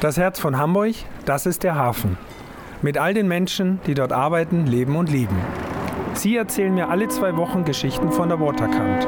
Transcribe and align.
Das 0.00 0.16
Herz 0.16 0.40
von 0.40 0.56
Hamburg, 0.56 0.94
das 1.26 1.44
ist 1.44 1.62
der 1.62 1.74
Hafen. 1.74 2.16
Mit 2.80 2.96
all 2.96 3.12
den 3.12 3.28
Menschen, 3.28 3.80
die 3.86 3.92
dort 3.92 4.12
arbeiten, 4.12 4.64
leben 4.64 4.96
und 4.96 5.10
lieben. 5.10 5.36
Sie 6.14 6.38
erzählen 6.38 6.72
mir 6.72 6.88
alle 6.88 7.08
zwei 7.08 7.36
Wochen 7.36 7.66
Geschichten 7.66 8.10
von 8.10 8.30
der 8.30 8.40
Waterkant. 8.40 9.06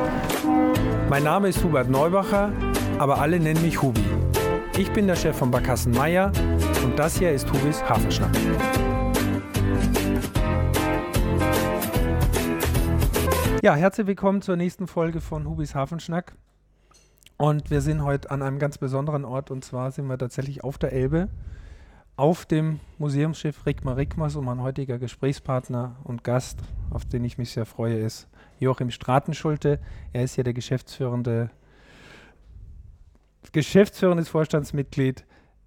Mein 1.09 1.25
Name 1.25 1.49
ist 1.49 1.65
Hubert 1.65 1.89
Neubacher, 1.89 2.53
aber 2.99 3.23
alle 3.23 3.41
nennen 3.41 3.63
mich 3.63 3.81
Hubi. 3.81 4.05
Ich 4.77 4.93
bin 4.93 5.07
der 5.07 5.17
Chef 5.17 5.35
von 5.35 5.51
Barkassen 5.51 5.93
Meier 5.93 6.31
und 6.85 6.99
das 6.99 7.17
hier 7.17 7.33
ist 7.33 7.51
Hubis 7.51 7.83
Hafenschnack. 7.89 8.37
Ja, 13.63 13.75
herzlich 13.75 14.07
willkommen 14.07 14.43
zur 14.43 14.57
nächsten 14.57 14.87
Folge 14.87 15.23
von 15.23 15.49
Hubis 15.49 15.75
Hafenschnack. 15.75 16.35
Und 17.43 17.73
wir 17.73 17.81
sind 17.81 18.05
heute 18.05 18.31
an 18.31 18.41
einem 18.41 18.61
ganz 18.61 18.79
besonderen 18.79 19.25
Ort 19.25 19.51
und 19.51 19.65
zwar 19.65 19.91
sind 19.91 20.07
wir 20.07 20.17
tatsächlich 20.17 20.63
auf 20.63 20.79
der 20.79 20.93
Elbe, 20.93 21.29
auf 22.15 22.47
dem 22.47 22.79
Museumsschiff 22.99 23.67
Rigmar 23.67 23.97
Rigmas 23.97 24.37
und 24.37 24.45
mein 24.45 24.63
heutiger 24.63 25.01
Gesprächspartner 25.01 25.97
und 26.05 26.23
Gast, 26.23 26.61
auf 26.91 27.05
den 27.05 27.25
ich 27.25 27.39
mich 27.39 27.51
sehr 27.51 27.67
freue, 27.67 27.99
ist 27.99 28.29
Joachim 28.61 28.93
Stratenschulte. 28.93 29.81
Er 30.13 30.23
ist 30.23 30.37
ja 30.37 30.45
der 30.45 30.53
geschäftsführende, 30.53 31.51
geschäftsführendes 33.51 34.29
Vorstandsmitglied 34.29 35.25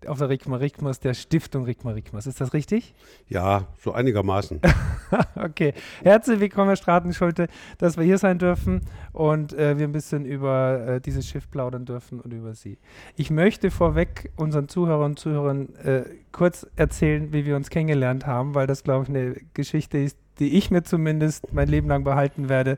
auf 0.08 0.20
der 0.20 0.30
Rigmar 0.30 0.60
Rigmas, 0.60 1.00
der 1.00 1.14
Stiftung 1.14 1.66
Rigmar 1.66 1.96
Rigmas. 1.96 2.28
Ist 2.28 2.42
das 2.42 2.54
richtig? 2.54 2.94
Ja, 3.28 3.68
so 3.80 3.92
einigermaßen. 3.92 4.62
okay. 5.36 5.74
Herzlich 6.04 6.40
willkommen, 6.40 6.68
Herr 6.68 6.76
Stratenschulte, 6.76 7.48
dass 7.78 7.98
wir 7.98 8.04
hier 8.04 8.18
sein 8.18 8.40
dürfen 8.40 8.82
und 9.14 9.54
äh, 9.54 9.78
wir 9.78 9.88
ein 9.88 9.92
bisschen 9.92 10.26
über 10.26 10.88
äh, 10.88 11.02
dieses 11.02 11.28
Schiff 11.28 11.50
plaudern 11.50 11.86
dürfen 11.86 12.20
und 12.20 12.34
über 12.34 12.54
Sie. 12.54 12.78
Ich 13.16 13.32
möchte 13.32 13.72
vorweg 13.72 14.32
unseren 14.36 14.68
Zuhörern 14.68 15.12
und 15.12 15.20
Zuhörern 15.20 15.76
äh, 15.76 16.04
kurz 16.32 16.68
erzählen, 16.76 17.32
wie 17.34 17.46
wir 17.46 17.56
uns 17.56 17.70
kennengelernt 17.70 18.26
haben, 18.26 18.56
weil 18.56 18.68
das, 18.68 18.84
glaube 18.84 19.04
ich, 19.04 19.10
eine 19.10 19.36
Geschichte 19.54 19.98
ist, 19.98 20.18
die 20.40 20.58
ich 20.58 20.72
mir 20.72 20.84
zumindest 20.84 21.54
mein 21.54 21.68
Leben 21.68 21.88
lang 21.88 22.04
behalten 22.04 22.50
werde. 22.50 22.78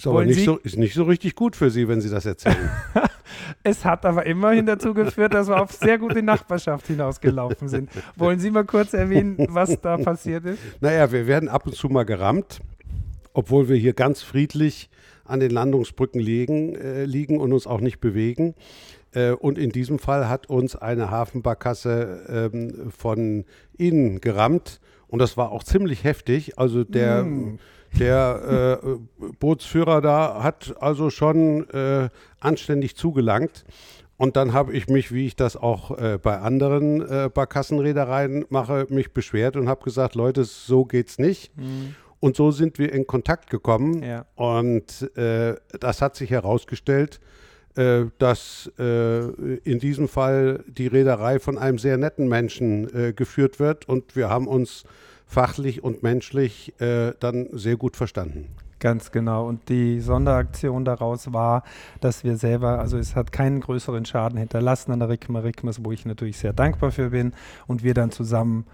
Ist 0.00 0.06
aber 0.06 0.24
nicht 0.24 0.46
so, 0.46 0.56
ist 0.56 0.78
nicht 0.78 0.94
so 0.94 1.02
richtig 1.02 1.34
gut 1.34 1.54
für 1.54 1.70
Sie, 1.70 1.86
wenn 1.86 2.00
Sie 2.00 2.08
das 2.08 2.24
erzählen. 2.24 2.70
es 3.62 3.84
hat 3.84 4.06
aber 4.06 4.24
immerhin 4.24 4.64
dazu 4.64 4.94
geführt, 4.94 5.34
dass 5.34 5.46
wir 5.46 5.60
auf 5.60 5.72
sehr 5.72 5.98
gute 5.98 6.22
Nachbarschaft 6.22 6.86
hinausgelaufen 6.86 7.68
sind. 7.68 7.90
Wollen 8.16 8.38
Sie 8.38 8.50
mal 8.50 8.64
kurz 8.64 8.94
erwähnen, 8.94 9.36
was 9.50 9.78
da 9.82 9.98
passiert 9.98 10.46
ist? 10.46 10.58
Naja, 10.80 11.12
wir 11.12 11.26
werden 11.26 11.50
ab 11.50 11.66
und 11.66 11.74
zu 11.74 11.90
mal 11.90 12.04
gerammt, 12.04 12.62
obwohl 13.34 13.68
wir 13.68 13.76
hier 13.76 13.92
ganz 13.92 14.22
friedlich 14.22 14.88
an 15.26 15.38
den 15.38 15.50
Landungsbrücken 15.50 16.18
liegen, 16.18 16.76
äh, 16.76 17.04
liegen 17.04 17.38
und 17.38 17.52
uns 17.52 17.66
auch 17.66 17.82
nicht 17.82 18.00
bewegen. 18.00 18.54
Äh, 19.12 19.32
und 19.32 19.58
in 19.58 19.68
diesem 19.68 19.98
Fall 19.98 20.30
hat 20.30 20.48
uns 20.48 20.76
eine 20.76 21.10
Hafenbarkasse 21.10 22.50
ähm, 22.54 22.90
von 22.90 23.44
innen 23.76 24.22
gerammt. 24.22 24.80
Und 25.08 25.18
das 25.18 25.36
war 25.36 25.52
auch 25.52 25.62
ziemlich 25.62 26.04
heftig. 26.04 26.58
Also 26.58 26.84
der. 26.84 27.24
Mm 27.24 27.58
der 27.98 28.80
äh, 28.82 29.32
Bootsführer 29.38 30.00
da 30.00 30.42
hat 30.42 30.74
also 30.80 31.10
schon 31.10 31.68
äh, 31.70 32.08
anständig 32.38 32.96
zugelangt. 32.96 33.64
Und 34.16 34.36
dann 34.36 34.52
habe 34.52 34.74
ich 34.74 34.86
mich, 34.88 35.12
wie 35.12 35.26
ich 35.26 35.34
das 35.34 35.56
auch 35.56 35.96
äh, 35.96 36.18
bei 36.18 36.38
anderen 36.38 37.00
äh, 37.00 37.30
Barkassenreedereien 37.32 38.44
mache, 38.50 38.86
mich 38.90 39.12
beschwert 39.12 39.56
und 39.56 39.66
habe 39.66 39.82
gesagt, 39.82 40.14
Leute, 40.14 40.44
so 40.44 40.84
geht's 40.84 41.18
nicht. 41.18 41.56
Mhm. 41.56 41.94
Und 42.20 42.36
so 42.36 42.50
sind 42.50 42.78
wir 42.78 42.92
in 42.92 43.06
Kontakt 43.06 43.48
gekommen. 43.48 44.02
Ja. 44.02 44.26
Und 44.34 45.16
äh, 45.16 45.54
das 45.80 46.02
hat 46.02 46.16
sich 46.16 46.30
herausgestellt, 46.30 47.18
dass 47.74 48.70
äh, 48.78 49.20
in 49.64 49.78
diesem 49.78 50.08
Fall 50.08 50.64
die 50.66 50.88
Reederei 50.88 51.38
von 51.38 51.56
einem 51.56 51.78
sehr 51.78 51.96
netten 51.96 52.28
Menschen 52.28 52.92
äh, 52.94 53.12
geführt 53.12 53.60
wird. 53.60 53.88
Und 53.88 54.16
wir 54.16 54.28
haben 54.28 54.48
uns 54.48 54.84
fachlich 55.26 55.84
und 55.84 56.02
menschlich 56.02 56.78
äh, 56.80 57.12
dann 57.20 57.48
sehr 57.52 57.76
gut 57.76 57.96
verstanden. 57.96 58.48
Ganz 58.80 59.12
genau. 59.12 59.46
Und 59.46 59.68
die 59.68 60.00
Sonderaktion 60.00 60.84
daraus 60.84 61.32
war, 61.32 61.62
dass 62.00 62.24
wir 62.24 62.36
selber, 62.36 62.80
also 62.80 62.96
es 62.96 63.14
hat 63.14 63.30
keinen 63.30 63.60
größeren 63.60 64.06
Schaden 64.06 64.38
hinterlassen 64.38 64.90
an 64.90 65.00
der 65.00 65.10
Rikma 65.10 65.40
Rikmas, 65.40 65.84
wo 65.84 65.92
ich 65.92 66.06
natürlich 66.06 66.38
sehr 66.38 66.54
dankbar 66.54 66.90
für 66.90 67.10
bin. 67.10 67.34
Und 67.66 67.84
wir 67.84 67.94
dann 67.94 68.10
zusammen 68.10 68.66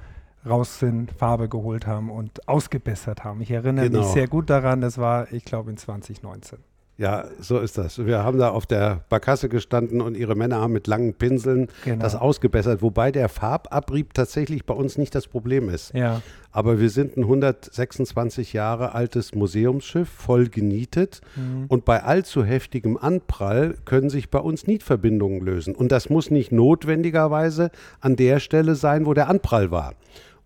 raus 0.49 0.79
sind, 0.79 1.11
Farbe 1.11 1.49
geholt 1.49 1.87
haben 1.87 2.11
und 2.11 2.49
ausgebessert 2.49 3.25
haben. 3.25 3.41
Ich 3.41 3.51
erinnere 3.51 3.91
genau. 3.91 4.03
mich 4.03 4.09
sehr 4.09 4.29
gut 4.29 4.49
daran, 4.49 4.81
das 4.81 4.97
war, 4.97 5.33
ich 5.33 5.45
glaube, 5.45 5.71
in 5.71 5.77
2019. 5.77 6.61
Ja, 6.99 7.27
so 7.41 7.59
ist 7.59 7.77
das. 7.77 8.05
Wir 8.07 8.25
haben 8.25 8.39
da 8.39 8.49
auf 8.49 8.65
der 8.65 9.05
Barkasse 9.11 9.51
gestanden 9.51 10.01
und 10.01 10.17
ihre 10.17 10.35
Männer 10.35 10.57
haben 10.57 10.73
mit 10.73 10.87
langen 10.87 11.13
Pinseln 11.13 11.69
genau. 11.85 12.03
das 12.03 12.15
ausgebessert, 12.15 12.81
wobei 12.81 13.13
der 13.13 13.29
Farbabrieb 13.29 14.15
tatsächlich 14.15 14.65
bei 14.65 14.73
uns 14.73 14.97
nicht 14.97 15.15
das 15.15 15.27
Problem 15.27 15.69
ist. 15.69 15.93
Ja. 15.93 16.23
Aber 16.53 16.81
wir 16.81 16.89
sind 16.89 17.19
ein 17.19 17.25
126 17.25 18.55
Jahre 18.55 18.95
altes 18.95 19.35
Museumsschiff, 19.35 20.09
voll 20.09 20.49
genietet. 20.49 21.21
Mhm. 21.37 21.67
Und 21.69 21.85
bei 21.85 22.03
allzu 22.03 22.45
heftigem 22.45 22.97
Anprall 22.97 23.75
können 23.85 24.09
sich 24.09 24.31
bei 24.31 24.39
uns 24.39 24.67
Nietverbindungen 24.67 25.43
lösen. 25.43 25.75
Und 25.75 25.93
das 25.93 26.09
muss 26.09 26.31
nicht 26.31 26.51
notwendigerweise 26.51 27.71
an 28.01 28.17
der 28.17 28.41
Stelle 28.41 28.75
sein, 28.75 29.05
wo 29.05 29.13
der 29.13 29.29
Anprall 29.29 29.71
war. 29.71 29.93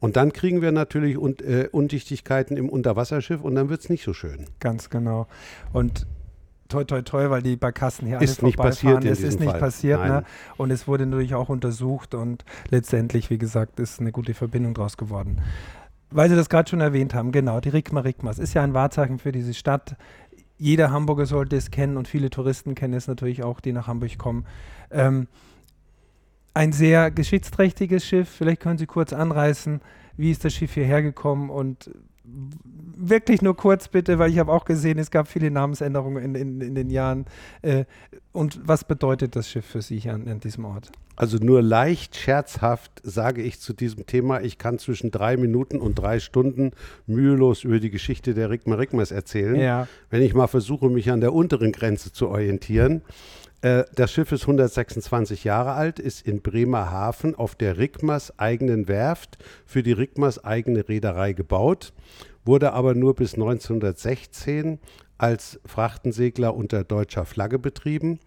Und 0.01 0.17
dann 0.17 0.33
kriegen 0.33 0.63
wir 0.63 0.73
natürlich 0.73 1.17
Un 1.17 1.37
äh, 1.41 1.69
Undichtigkeiten 1.71 2.57
im 2.57 2.69
Unterwasserschiff 2.69 3.43
und 3.43 3.55
dann 3.55 3.69
wird 3.69 3.83
es 3.83 3.89
nicht 3.89 4.03
so 4.03 4.15
schön. 4.15 4.47
Ganz 4.59 4.91
genau. 4.91 5.29
Und 5.73 6.07
toi, 6.71 6.85
toi, 6.85 7.03
toi, 7.03 7.29
weil 7.31 7.43
die 7.43 7.57
Barkassen 7.57 8.07
hier 8.07 8.21
ist 8.21 8.41
alle 8.41 8.47
nicht 8.47 8.57
passiert. 8.57 9.05
Es 9.05 9.21
ist 9.21 9.41
nicht 9.41 9.51
Fall. 9.51 9.61
passiert. 9.61 10.01
Ne? 10.01 10.25
Und 10.57 10.71
es 10.71 10.89
wurde 10.89 11.05
natürlich 11.05 11.35
auch 11.35 11.49
untersucht 11.49 12.15
und 12.15 12.45
letztendlich, 12.71 13.29
wie 13.29 13.39
gesagt, 13.39 13.79
ist 13.79 14.01
eine 14.01 14.13
gute 14.13 14.33
Verbindung 14.33 14.73
draus 14.73 14.97
geworden. 14.97 15.43
Weil 16.11 16.29
Sie 16.29 16.37
das 16.37 16.49
gerade 16.49 16.69
schon 16.69 16.81
erwähnt 16.81 17.15
haben, 17.15 17.31
genau, 17.31 17.61
die 17.61 17.69
Rigma 17.69 18.01
Rigmas 18.01 18.39
ist 18.39 18.55
ja 18.55 18.63
ein 18.65 18.75
Wahrzeichen 18.75 19.19
für 19.19 19.33
diese 19.33 19.55
Stadt. 19.55 19.97
Jeder 20.59 20.91
Hamburger 20.91 21.27
sollte 21.27 21.57
es 21.57 21.71
kennen 21.71 21.97
und 21.97 22.09
viele 22.09 22.31
Touristen 22.31 22.75
kennen 22.75 22.95
es 22.95 23.07
natürlich 23.07 23.43
auch, 23.43 23.61
die 23.61 23.73
nach 23.73 23.87
Hamburg 23.87 24.19
kommen. 24.19 24.47
Ähm, 24.91 25.29
ein 26.53 26.73
sehr 26.73 27.11
geschichtsträchtiges 27.11 28.05
Schiff. 28.05 28.29
Vielleicht 28.29 28.61
können 28.61 28.79
Sie 28.79 28.87
kurz 28.87 29.13
anreißen, 29.13 29.81
wie 30.17 30.31
ist 30.31 30.45
das 30.45 30.53
Schiff 30.53 30.75
hierher 30.75 31.03
gekommen 31.03 31.49
und 31.49 31.91
wirklich 32.97 33.43
nur 33.43 33.57
kurz 33.57 33.89
bitte, 33.89 34.19
weil 34.19 34.31
ich 34.31 34.39
habe 34.39 34.53
auch 34.53 34.65
gesehen, 34.65 34.99
es 34.99 35.11
gab 35.11 35.27
viele 35.27 35.51
Namensänderungen 35.51 36.23
in, 36.23 36.35
in, 36.35 36.61
in 36.61 36.75
den 36.75 36.91
Jahren. 36.91 37.25
Äh, 37.63 37.85
und 38.33 38.61
was 38.65 38.85
bedeutet 38.85 39.37
das 39.37 39.49
Schiff 39.49 39.65
für 39.65 39.83
Sie 39.83 40.09
an, 40.09 40.29
an 40.29 40.41
diesem 40.41 40.65
Ort? 40.65 40.91
Also 41.17 41.39
nur 41.39 41.61
leicht 41.61 42.17
scherzhaft 42.17 42.93
sage 43.03 43.43
ich 43.43 43.61
zu 43.61 43.73
diesem 43.73 44.07
Thema, 44.07 44.41
ich 44.41 44.57
kann 44.57 44.79
zwischen 44.79 45.11
drei 45.11 45.37
Minuten 45.37 45.79
und 45.79 45.97
drei 45.97 46.19
Stunden 46.19 46.71
mühelos 47.07 47.65
über 47.65 47.79
die 47.79 47.91
Geschichte 47.91 48.33
der 48.33 48.49
Rigma 48.49 48.77
Rigmas 48.77 49.11
erzählen. 49.11 49.57
Ja. 49.57 49.89
Wenn 50.09 50.23
ich 50.23 50.35
mal 50.35 50.47
versuche, 50.47 50.89
mich 50.89 51.11
an 51.11 51.21
der 51.21 51.35
unteren 51.35 51.73
Grenze 51.73 52.13
zu 52.13 52.29
orientieren. 52.29 53.03
Äh, 53.63 53.85
das 53.95 54.13
Schiff 54.13 54.33
ist 54.33 54.43
126 54.43 55.45
Jahre 55.45 55.73
alt, 55.73 55.99
ist 55.99 56.27
in 56.27 56.43
Bremerhaven 56.43 57.35
auf 57.35 57.55
der 57.55 57.79
Rigmas 57.79 58.39
eigenen 58.39 58.89
Werft 58.89 59.39
für 59.67 59.83
die 59.83 59.93
Rigmas 59.93 60.43
eigene 60.45 60.89
Reederei 60.89 61.33
gebaut, 61.33 61.93
wurde 62.45 62.73
aber 62.73 62.95
nur 62.95 63.15
bis 63.15 63.35
1916 63.35 64.79
als 65.19 65.61
Frachtensegler 65.67 66.55
unter 66.55 66.85
deutscher 66.85 67.27
Flagge 67.27 67.59
betrieben. 67.59 68.21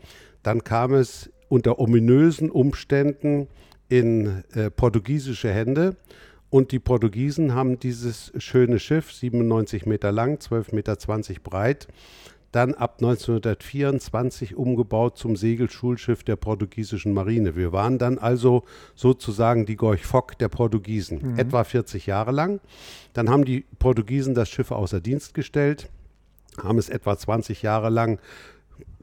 Dann 0.44 0.64
kam 0.64 0.94
es 0.94 1.32
unter 1.50 1.80
ominösen 1.80 2.52
Umständen 2.52 3.48
in 3.90 4.44
äh, 4.54 4.70
portugiesische 4.70 5.52
Hände. 5.52 5.96
Und 6.50 6.72
die 6.72 6.80
Portugiesen 6.80 7.56
haben 7.56 7.80
dieses 7.80 8.32
schöne 8.38 8.78
Schiff, 8.78 9.12
97 9.12 9.88
Meter 9.88 10.12
lang, 10.12 10.38
12,20 10.38 10.76
Meter 10.76 10.96
breit, 11.42 11.88
dann 12.54 12.76
ab 12.76 12.98
1924 13.02 14.56
umgebaut 14.56 15.18
zum 15.18 15.36
Segelschulschiff 15.36 16.24
der 16.24 16.36
portugiesischen 16.36 17.12
Marine. 17.12 17.56
Wir 17.56 17.74
waren 17.74 17.98
dann 17.98 18.20
also 18.20 18.64
sozusagen 18.96 19.66
die 19.66 19.76
Gorch 19.76 20.06
Fock 20.06 20.38
der 20.38 20.50
Portugiesen, 20.50 21.34
mhm. 21.34 21.40
etwa 21.40 21.64
40 21.64 22.06
Jahre 22.06 22.32
lang. 22.32 22.62
Dann 23.14 23.30
haben 23.30 23.44
die 23.44 23.66
Portugiesen 23.80 24.36
das 24.36 24.50
Schiff 24.50 24.72
außer 24.72 25.02
Dienst 25.02 25.34
gestellt, 25.34 25.90
haben 26.62 26.78
es 26.78 26.90
etwa 26.90 27.18
20 27.18 27.64
Jahre 27.64 27.90
lang 27.90 28.20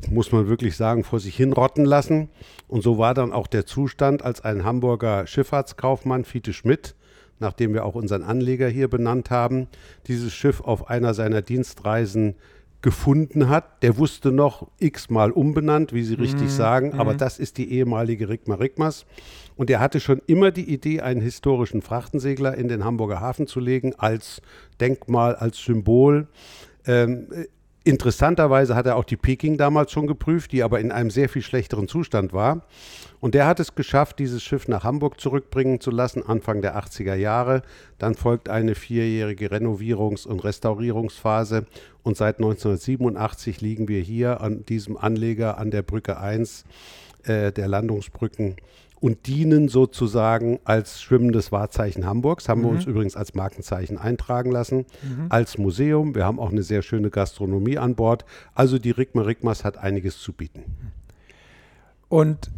muss 0.09 0.33
man 0.33 0.49
wirklich 0.49 0.77
sagen, 0.77 1.05
vor 1.05 1.21
sich 1.21 1.37
hinrotten 1.37 1.85
lassen. 1.85 2.29
Und 2.69 2.83
so 2.83 2.99
war 2.99 3.15
dann 3.15 3.33
auch 3.33 3.47
der 3.47 3.67
Zustand, 3.67 4.25
als 4.25 4.41
ein 4.41 4.65
Hamburger 4.65 5.27
Schifffahrtskaufmann, 5.27 6.25
Fiete 6.25 6.53
Schmidt, 6.53 6.95
nachdem 7.39 7.75
wir 7.75 7.85
auch 7.85 7.95
unseren 7.95 8.23
Anleger 8.23 8.69
hier 8.69 8.89
benannt 8.89 9.31
haben, 9.31 9.69
dieses 10.07 10.33
Schiff 10.33 10.61
auf 10.61 10.89
einer 10.89 11.15
seiner 11.15 11.43
Dienstreisen 11.43 12.35
gefunden 12.83 13.49
hat. 13.49 13.83
Der 13.83 13.99
wusste 13.99 14.33
noch 14.33 14.69
x-mal 14.79 15.31
umbenannt, 15.31 15.93
wie 15.93 16.03
Sie 16.03 16.15
richtig 16.15 16.49
mhm. 16.49 16.49
sagen, 16.49 16.93
aber 16.95 17.15
mhm. 17.15 17.19
das 17.19 17.39
ist 17.39 17.59
die 17.59 17.73
ehemalige 17.73 18.29
Rigma 18.29 18.55
Rigmas. 18.55 19.07
Und 19.57 19.69
er 19.69 19.81
hatte 19.81 20.01
schon 20.01 20.23
immer 20.27 20.51
die 20.51 20.73
Idee, 20.73 21.01
einen 21.01 21.21
historischen 21.21 21.83
Frachtensegler 21.83 22.57
in 22.57 22.69
den 22.69 22.85
Hamburger 22.85 23.21
Hafen 23.21 23.47
zu 23.47 23.61
legen, 23.61 23.95
als 23.99 24.41
Denkmal, 24.81 25.35
als 25.35 25.59
Symbol. 25.59 26.29
Ähm, 26.87 27.29
Interessanterweise 27.83 28.77
hat 28.77 28.85
er 28.85 28.97
auch 28.97 29.05
die 29.05 29.17
Peking 29.17 29.57
damals 29.57 29.91
schon 29.91 30.07
geprüft, 30.07 30.53
die 30.53 30.63
aber 30.63 30.81
in 30.81 30.93
einem 30.93 31.09
sehr 31.09 31.31
viel 31.31 31.41
schlechteren 31.41 31.89
Zustand 31.89 32.35
war. 32.35 32.67
Und 33.21 33.35
der 33.35 33.47
hat 33.47 33.59
es 33.59 33.75
geschafft, 33.75 34.19
dieses 34.19 34.43
Schiff 34.43 34.69
nach 34.69 34.85
Hamburg 34.85 35.19
zurückbringen 35.19 35.81
zu 35.81 35.91
lassen, 35.91 36.23
Anfang 36.23 36.61
der 36.61 36.77
80er 36.77 37.15
Jahre. 37.15 37.63
Dann 37.97 38.15
folgt 38.15 38.51
eine 38.51 38.75
vierjährige 38.75 39.51
Renovierungs- 39.51 40.27
und 40.27 40.45
Restaurierungsphase. 40.45 41.65
Und 42.03 42.19
seit 42.19 42.37
1987 42.37 43.63
liegen 43.63 43.89
wir 43.89 44.03
hier 44.03 44.43
an 44.43 44.67
diesem 44.67 44.99
Anleger 44.99 45.57
an 45.57 45.71
der 45.71 45.83
Brücke 45.83 46.19
1 46.19 46.65
äh, 47.25 47.51
der 47.51 47.69
Landungsbrücken 47.69 48.57
und 49.01 49.27
dienen 49.27 49.69
sozusagen 49.69 50.61
als 50.65 51.01
schwimmendes 51.01 51.53
Wahrzeichen 51.53 52.07
Hamburgs. 52.07 52.49
Haben 52.49 52.61
mhm. 52.61 52.65
wir 52.65 52.71
uns 52.71 52.85
übrigens 52.85 53.17
als 53.17 53.35
Markenzeichen 53.35 53.99
eintragen 53.99 54.51
lassen, 54.51 54.87
mhm. 55.03 55.27
als 55.31 55.59
Museum. 55.59 56.15
Wir 56.15 56.25
haben 56.25 56.39
auch 56.39 56.51
eine 56.51 56.63
sehr 56.63 56.83
schöne 56.83 57.11
Gastronomie 57.11 57.79
an 57.79 57.95
Bord. 57.95 58.25
Also 58.55 58.79
die 58.79 58.91
Rigma 58.91 59.23
Rigmas 59.23 59.65
hat 59.65 59.79
einiges 59.79 60.19
zu 60.19 60.33
bieten. 60.33 60.65
Und 62.09 62.51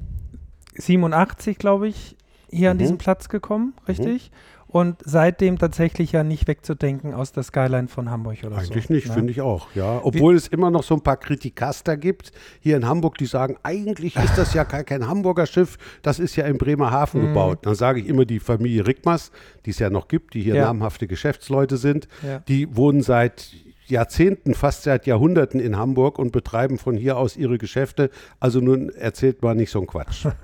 87, 0.75 1.59
glaube 1.59 1.89
ich, 1.89 2.17
hier 2.51 2.69
mhm. 2.69 2.73
an 2.73 2.79
diesen 2.79 2.99
Platz 2.99 3.29
gekommen, 3.29 3.75
richtig? 3.87 4.31
Mhm 4.31 4.52
und 4.73 4.97
seitdem 5.05 5.59
tatsächlich 5.59 6.13
ja 6.13 6.25
nicht 6.25 6.49
wegzudenken 6.49 7.13
aus 7.13 7.33
der 7.33 7.43
Skyline 7.43 7.89
von 7.89 8.11
Hamburg 8.11 8.39
oder 8.45 8.57
Eigentlich 8.57 8.67
so. 8.67 8.73
Eigentlich 8.73 8.91
nicht, 8.91 9.09
ne? 9.09 9.13
finde 9.13 9.33
ich 9.33 9.41
auch, 9.43 9.69
ja. 9.75 10.01
Obwohl 10.03 10.33
Wie, 10.33 10.39
es 10.39 10.49
immer 10.49 10.71
noch 10.71 10.83
so 10.83 10.95
ein 10.95 11.03
paar 11.03 11.19
Kritikaster 11.19 11.99
gibt 11.99 12.33
hier 12.61 12.77
in 12.77 12.87
Hamburg, 12.87 13.19
die 13.19 13.27
sagen, 13.27 13.57
eigentlich 13.63 14.17
ist 14.17 14.37
das 14.39 14.55
ja 14.55 14.65
kein, 14.65 14.87
kein 14.87 15.07
Hamburger 15.07 15.47
Schiff, 15.47 15.77
das 16.01 16.19
ist 16.19 16.37
ja 16.37 16.47
in 16.47 16.57
Bremerhaven 16.57 17.21
mhm. 17.21 17.27
gebaut. 17.29 17.59
Dann 17.63 17.75
sage 17.75 18.01
ich 18.01 18.09
immer 18.09 18.25
die 18.25 18.41
Familie 18.41 18.87
Rickmers, 18.87 19.31
die 19.67 19.71
es 19.71 19.79
ja 19.79 19.91
noch 19.91 20.09
gibt, 20.09 20.35
die 20.35 20.43
hier 20.43 20.55
ja. 20.55 20.65
namhafte 20.65 21.07
Geschäftsleute 21.07 21.77
sind, 21.77 22.09
ja. 22.27 22.39
die 22.41 22.75
wohnen 22.75 23.03
seit 23.03 23.53
Jahrzehnten, 23.87 24.55
fast 24.55 24.85
seit 24.85 25.07
Jahrhunderten 25.07 25.61
in 25.61 25.77
Hamburg 25.77 26.19
und 26.19 26.33
betreiben 26.33 26.79
von 26.79 26.97
hier 26.97 27.17
aus 27.17 27.37
ihre 27.37 27.59
Geschäfte. 27.59 28.11
Also 28.41 28.61
nun 28.61 28.91
erzählt 28.91 29.43
man 29.43 29.57
nicht 29.57 29.71
so 29.71 29.79
einen 29.79 29.87
Quatsch. 29.87 30.27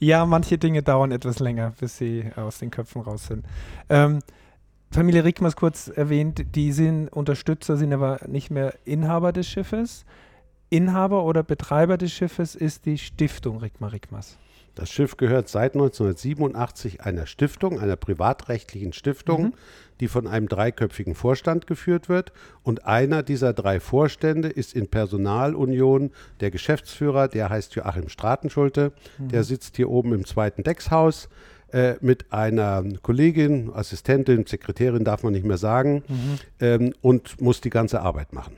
Ja, 0.00 0.26
manche 0.26 0.58
Dinge 0.58 0.82
dauern 0.82 1.12
etwas 1.12 1.38
länger, 1.38 1.72
bis 1.80 1.96
sie 1.96 2.24
aus 2.36 2.58
den 2.58 2.70
Köpfen 2.70 3.00
raus 3.00 3.26
sind. 3.28 3.46
Ähm, 3.88 4.18
Familie 4.90 5.24
Rickmers 5.24 5.56
kurz 5.56 5.88
erwähnt, 5.88 6.44
die 6.54 6.72
sind 6.72 7.08
Unterstützer, 7.08 7.76
sind 7.76 7.92
aber 7.92 8.20
nicht 8.26 8.50
mehr 8.50 8.74
Inhaber 8.84 9.32
des 9.32 9.48
Schiffes. 9.48 10.04
Inhaber 10.68 11.24
oder 11.24 11.42
Betreiber 11.42 11.96
des 11.96 12.12
Schiffes 12.12 12.54
ist 12.54 12.86
die 12.86 12.98
Stiftung 12.98 13.58
Rickmer 13.58 13.92
Rickmers. 13.92 14.36
Das 14.74 14.90
Schiff 14.90 15.16
gehört 15.16 15.48
seit 15.48 15.74
1987 15.74 17.02
einer 17.02 17.26
Stiftung, 17.26 17.78
einer 17.78 17.96
privatrechtlichen 17.96 18.92
Stiftung, 18.92 19.42
mhm. 19.42 19.52
die 20.00 20.08
von 20.08 20.26
einem 20.26 20.48
dreiköpfigen 20.48 21.14
Vorstand 21.14 21.66
geführt 21.66 22.08
wird. 22.08 22.32
Und 22.62 22.84
einer 22.84 23.22
dieser 23.22 23.52
drei 23.52 23.78
Vorstände 23.78 24.48
ist 24.48 24.74
in 24.74 24.88
Personalunion 24.88 26.10
der 26.40 26.50
Geschäftsführer, 26.50 27.28
der 27.28 27.50
heißt 27.50 27.74
Joachim 27.76 28.08
Stratenschulte. 28.08 28.92
Mhm. 29.18 29.28
Der 29.28 29.44
sitzt 29.44 29.76
hier 29.76 29.90
oben 29.90 30.12
im 30.12 30.24
zweiten 30.24 30.64
Deckshaus 30.64 31.28
äh, 31.74 31.96
mit 32.00 32.32
einer 32.32 32.84
Kollegin, 33.02 33.72
Assistentin, 33.72 34.46
Sekretärin 34.46 35.04
darf 35.04 35.22
man 35.22 35.32
nicht 35.32 35.46
mehr 35.46 35.58
sagen, 35.58 36.02
mhm. 36.08 36.38
ähm, 36.60 36.94
und 37.00 37.40
muss 37.40 37.60
die 37.60 37.70
ganze 37.70 38.00
Arbeit 38.00 38.32
machen. 38.32 38.54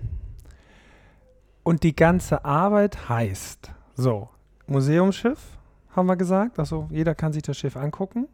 Und 1.62 1.82
die 1.82 1.96
ganze 1.96 2.44
Arbeit 2.44 3.08
heißt, 3.08 3.70
so, 3.96 4.28
Museumsschiff, 4.66 5.55
haben 5.96 6.06
wir 6.06 6.16
gesagt. 6.16 6.58
Also 6.58 6.88
jeder 6.90 7.14
kann 7.14 7.32
sich 7.32 7.42
das 7.42 7.56
Schiff 7.56 7.76
angucken. 7.76 8.28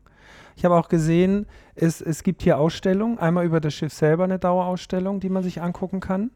Ich 0.56 0.64
habe 0.64 0.76
auch 0.76 0.88
gesehen, 0.88 1.46
es, 1.74 2.00
es 2.00 2.22
gibt 2.22 2.42
hier 2.42 2.58
Ausstellungen. 2.58 3.18
Einmal 3.18 3.44
über 3.46 3.60
das 3.60 3.74
Schiff 3.74 3.92
selber 3.92 4.24
eine 4.24 4.38
Dauerausstellung, 4.38 5.20
die 5.20 5.28
man 5.28 5.42
sich 5.42 5.62
angucken 5.62 6.00
kann. 6.00 6.30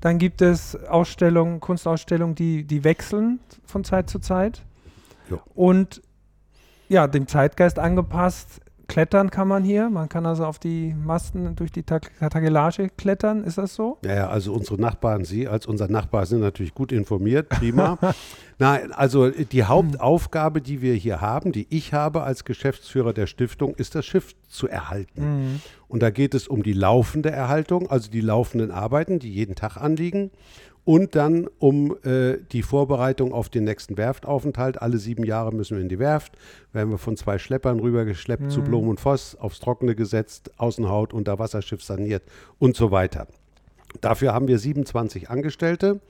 Dann 0.00 0.18
gibt 0.18 0.42
es 0.42 0.76
Ausstellungen, 0.86 1.60
Kunstausstellungen, 1.60 2.34
die, 2.34 2.64
die 2.64 2.84
wechseln 2.84 3.40
von 3.64 3.84
Zeit 3.84 4.10
zu 4.10 4.18
Zeit. 4.18 4.62
Jo. 5.30 5.40
Und 5.54 6.02
ja, 6.88 7.06
dem 7.06 7.26
Zeitgeist 7.26 7.78
angepasst 7.78 8.60
Klettern 8.86 9.30
kann 9.30 9.48
man 9.48 9.64
hier. 9.64 9.90
Man 9.90 10.08
kann 10.08 10.26
also 10.26 10.44
auf 10.44 10.58
die 10.58 10.94
Masten 10.94 11.56
durch 11.56 11.72
die 11.72 11.82
Tagelage 11.82 12.88
klettern. 12.88 13.44
Ist 13.44 13.58
das 13.58 13.74
so? 13.74 13.98
Ja, 14.04 14.14
ja, 14.14 14.28
also 14.28 14.52
unsere 14.52 14.80
Nachbarn, 14.80 15.24
Sie 15.24 15.48
als 15.48 15.66
unser 15.66 15.88
Nachbar 15.88 16.26
sind 16.26 16.40
natürlich 16.40 16.74
gut 16.74 16.92
informiert. 16.92 17.48
Prima. 17.48 17.98
Nein, 18.58 18.92
also 18.92 19.30
die 19.30 19.64
Hauptaufgabe, 19.64 20.60
die 20.60 20.80
wir 20.80 20.94
hier 20.94 21.20
haben, 21.20 21.52
die 21.52 21.66
ich 21.70 21.92
habe 21.92 22.22
als 22.22 22.44
Geschäftsführer 22.44 23.12
der 23.12 23.26
Stiftung, 23.26 23.74
ist 23.74 23.94
das 23.94 24.06
Schiff 24.06 24.34
zu 24.48 24.68
erhalten. 24.68 25.22
Mhm. 25.22 25.60
Und 25.88 26.02
da 26.02 26.10
geht 26.10 26.34
es 26.34 26.48
um 26.48 26.62
die 26.62 26.72
laufende 26.72 27.30
Erhaltung, 27.30 27.90
also 27.90 28.10
die 28.10 28.20
laufenden 28.20 28.70
Arbeiten, 28.70 29.18
die 29.18 29.32
jeden 29.32 29.54
Tag 29.54 29.76
anliegen 29.76 30.30
und 30.84 31.14
dann 31.14 31.48
um 31.58 31.96
äh, 32.04 32.38
die 32.52 32.62
Vorbereitung 32.62 33.32
auf 33.32 33.48
den 33.48 33.64
nächsten 33.64 33.96
Werftaufenthalt. 33.96 34.80
Alle 34.82 34.98
sieben 34.98 35.24
Jahre 35.24 35.52
müssen 35.52 35.76
wir 35.76 35.82
in 35.82 35.88
die 35.88 35.98
Werft. 35.98 36.36
Werden 36.72 36.90
wir 36.90 36.98
von 36.98 37.16
zwei 37.16 37.38
Schleppern 37.38 37.80
rübergeschleppt 37.80 38.44
mhm. 38.44 38.50
zu 38.50 38.62
Blom 38.62 38.88
und 38.88 39.00
Voss, 39.00 39.34
aufs 39.36 39.60
Trockene 39.60 39.94
gesetzt, 39.94 40.50
Außenhaut, 40.58 41.14
unter 41.14 41.38
Wasserschiff 41.38 41.82
saniert 41.82 42.22
und 42.58 42.76
so 42.76 42.90
weiter. 42.90 43.26
Dafür 44.00 44.34
haben 44.34 44.48
wir 44.48 44.58
27 44.58 45.30
Angestellte 45.30 46.00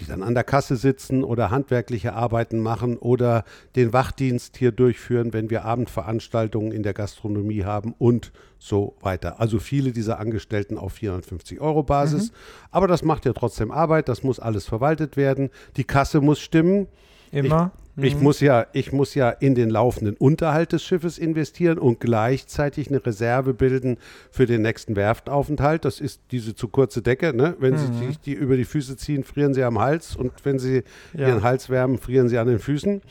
die 0.00 0.06
dann 0.06 0.22
an 0.22 0.34
der 0.34 0.44
Kasse 0.44 0.76
sitzen 0.76 1.24
oder 1.24 1.50
handwerkliche 1.50 2.12
Arbeiten 2.12 2.60
machen 2.60 2.98
oder 2.98 3.44
den 3.76 3.92
Wachdienst 3.92 4.56
hier 4.56 4.72
durchführen, 4.72 5.32
wenn 5.32 5.50
wir 5.50 5.64
Abendveranstaltungen 5.64 6.72
in 6.72 6.82
der 6.82 6.92
Gastronomie 6.92 7.64
haben 7.64 7.94
und 7.98 8.32
so 8.58 8.96
weiter. 9.00 9.40
Also 9.40 9.58
viele 9.58 9.92
dieser 9.92 10.18
Angestellten 10.18 10.78
auf 10.78 10.94
450 10.94 11.60
Euro 11.60 11.82
Basis. 11.82 12.30
Mhm. 12.30 12.36
Aber 12.70 12.88
das 12.88 13.02
macht 13.02 13.24
ja 13.24 13.32
trotzdem 13.32 13.70
Arbeit, 13.70 14.08
das 14.08 14.22
muss 14.22 14.38
alles 14.38 14.66
verwaltet 14.66 15.16
werden. 15.16 15.50
Die 15.76 15.84
Kasse 15.84 16.20
muss 16.20 16.40
stimmen. 16.40 16.88
Immer. 17.32 17.72
Ich, 17.74 17.85
mhm. 17.96 18.04
ich, 18.04 18.20
muss 18.20 18.40
ja, 18.40 18.66
ich 18.72 18.92
muss 18.92 19.14
ja 19.14 19.30
in 19.30 19.54
den 19.54 19.70
laufenden 19.70 20.16
Unterhalt 20.16 20.72
des 20.72 20.84
Schiffes 20.84 21.18
investieren 21.18 21.78
und 21.78 22.00
gleichzeitig 22.00 22.88
eine 22.88 23.04
Reserve 23.04 23.54
bilden 23.54 23.98
für 24.30 24.46
den 24.46 24.62
nächsten 24.62 24.96
Werftaufenthalt. 24.96 25.84
Das 25.84 26.00
ist 26.00 26.20
diese 26.30 26.54
zu 26.54 26.68
kurze 26.68 27.02
Decke. 27.02 27.34
Ne? 27.34 27.56
Wenn 27.58 27.74
mhm. 27.74 27.78
Sie 27.78 28.06
sich 28.06 28.20
die 28.20 28.32
über 28.32 28.56
die 28.56 28.64
Füße 28.64 28.96
ziehen, 28.96 29.24
frieren 29.24 29.54
Sie 29.54 29.62
am 29.62 29.78
Hals 29.78 30.16
und 30.16 30.32
wenn 30.44 30.58
Sie 30.58 30.82
ja. 31.14 31.28
Ihren 31.28 31.42
Hals 31.42 31.70
wärmen, 31.70 31.98
frieren 31.98 32.28
Sie 32.28 32.38
an 32.38 32.46
den 32.46 32.58
Füßen. 32.58 33.02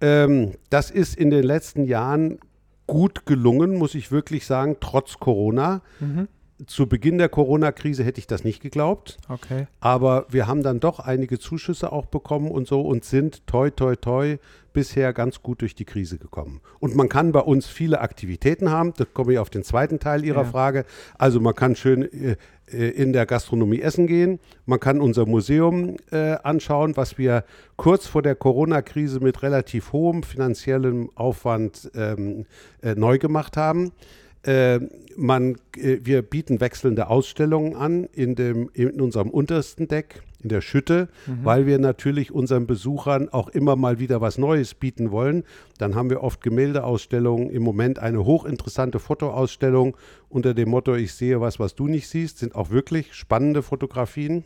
Ähm, 0.00 0.52
das 0.70 0.90
ist 0.90 1.16
in 1.16 1.30
den 1.30 1.44
letzten 1.44 1.84
Jahren 1.84 2.38
gut 2.86 3.24
gelungen, 3.24 3.76
muss 3.76 3.94
ich 3.94 4.12
wirklich 4.12 4.44
sagen, 4.44 4.76
trotz 4.80 5.18
Corona. 5.18 5.80
Mhm 6.00 6.28
zu 6.66 6.86
Beginn 6.86 7.18
der 7.18 7.28
Corona-Krise 7.28 8.04
hätte 8.04 8.18
ich 8.18 8.26
das 8.26 8.44
nicht 8.44 8.60
geglaubt. 8.60 9.18
Okay. 9.28 9.66
Aber 9.80 10.26
wir 10.28 10.46
haben 10.46 10.62
dann 10.62 10.80
doch 10.80 11.00
einige 11.00 11.38
Zuschüsse 11.38 11.92
auch 11.92 12.06
bekommen 12.06 12.50
und 12.50 12.66
so 12.66 12.80
und 12.80 13.04
sind 13.04 13.46
toi 13.46 13.70
toi 13.70 13.96
toi 13.96 14.38
bisher 14.72 15.12
ganz 15.12 15.40
gut 15.42 15.62
durch 15.62 15.74
die 15.74 15.84
Krise 15.84 16.18
gekommen. 16.18 16.60
Und 16.80 16.96
man 16.96 17.08
kann 17.08 17.32
bei 17.32 17.40
uns 17.40 17.66
viele 17.66 18.00
Aktivitäten 18.00 18.70
haben. 18.70 18.92
Da 18.96 19.04
komme 19.04 19.32
ich 19.32 19.38
auf 19.38 19.48
den 19.48 19.62
zweiten 19.62 20.00
Teil 20.00 20.24
Ihrer 20.24 20.42
ja. 20.42 20.48
Frage. 20.50 20.84
Also 21.16 21.40
man 21.40 21.54
kann 21.54 21.76
schön 21.76 22.02
äh, 22.02 22.36
äh, 22.66 22.88
in 22.90 23.12
der 23.12 23.24
Gastronomie 23.24 23.80
essen 23.80 24.06
gehen. 24.06 24.40
Man 24.66 24.80
kann 24.80 25.00
unser 25.00 25.26
Museum 25.26 25.96
äh, 26.10 26.36
anschauen, 26.42 26.96
was 26.96 27.18
wir 27.18 27.44
kurz 27.76 28.06
vor 28.06 28.22
der 28.22 28.34
Corona-Krise 28.34 29.20
mit 29.20 29.42
relativ 29.42 29.92
hohem 29.92 30.22
finanziellem 30.22 31.10
Aufwand 31.14 31.90
ähm, 31.94 32.46
äh, 32.82 32.94
neu 32.94 33.18
gemacht 33.18 33.56
haben. 33.56 33.92
Äh, 34.44 34.80
man, 35.16 35.56
äh, 35.76 35.98
wir 36.02 36.22
bieten 36.22 36.60
wechselnde 36.60 37.08
Ausstellungen 37.08 37.76
an 37.76 38.04
in, 38.12 38.34
dem, 38.34 38.70
in 38.74 39.00
unserem 39.00 39.30
untersten 39.30 39.88
Deck, 39.88 40.22
in 40.42 40.50
der 40.50 40.60
Schütte, 40.60 41.08
mhm. 41.26 41.44
weil 41.44 41.66
wir 41.66 41.78
natürlich 41.78 42.30
unseren 42.30 42.66
Besuchern 42.66 43.30
auch 43.30 43.48
immer 43.48 43.76
mal 43.76 43.98
wieder 43.98 44.20
was 44.20 44.36
Neues 44.36 44.74
bieten 44.74 45.10
wollen. 45.10 45.44
Dann 45.78 45.94
haben 45.94 46.10
wir 46.10 46.22
oft 46.22 46.42
Gemäldeausstellungen, 46.42 47.48
im 47.48 47.62
Moment 47.62 47.98
eine 47.98 48.24
hochinteressante 48.24 48.98
Fotoausstellung 48.98 49.96
unter 50.28 50.52
dem 50.52 50.68
Motto, 50.68 50.94
ich 50.94 51.14
sehe 51.14 51.40
was, 51.40 51.58
was 51.58 51.74
du 51.74 51.88
nicht 51.88 52.08
siehst, 52.08 52.38
sind 52.38 52.54
auch 52.54 52.70
wirklich 52.70 53.14
spannende 53.14 53.62
Fotografien. 53.62 54.44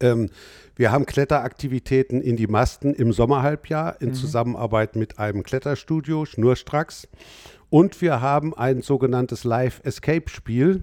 Ähm, 0.00 0.30
wir 0.74 0.90
haben 0.90 1.04
Kletteraktivitäten 1.04 2.22
in 2.22 2.36
die 2.36 2.46
Masten 2.46 2.94
im 2.94 3.12
Sommerhalbjahr 3.12 4.00
in 4.00 4.10
mhm. 4.10 4.14
Zusammenarbeit 4.14 4.96
mit 4.96 5.18
einem 5.18 5.42
Kletterstudio, 5.42 6.24
Schnurstracks. 6.24 7.08
Und 7.72 8.02
wir 8.02 8.20
haben 8.20 8.52
ein 8.52 8.82
sogenanntes 8.82 9.44
Live-Escape-Spiel. 9.44 10.82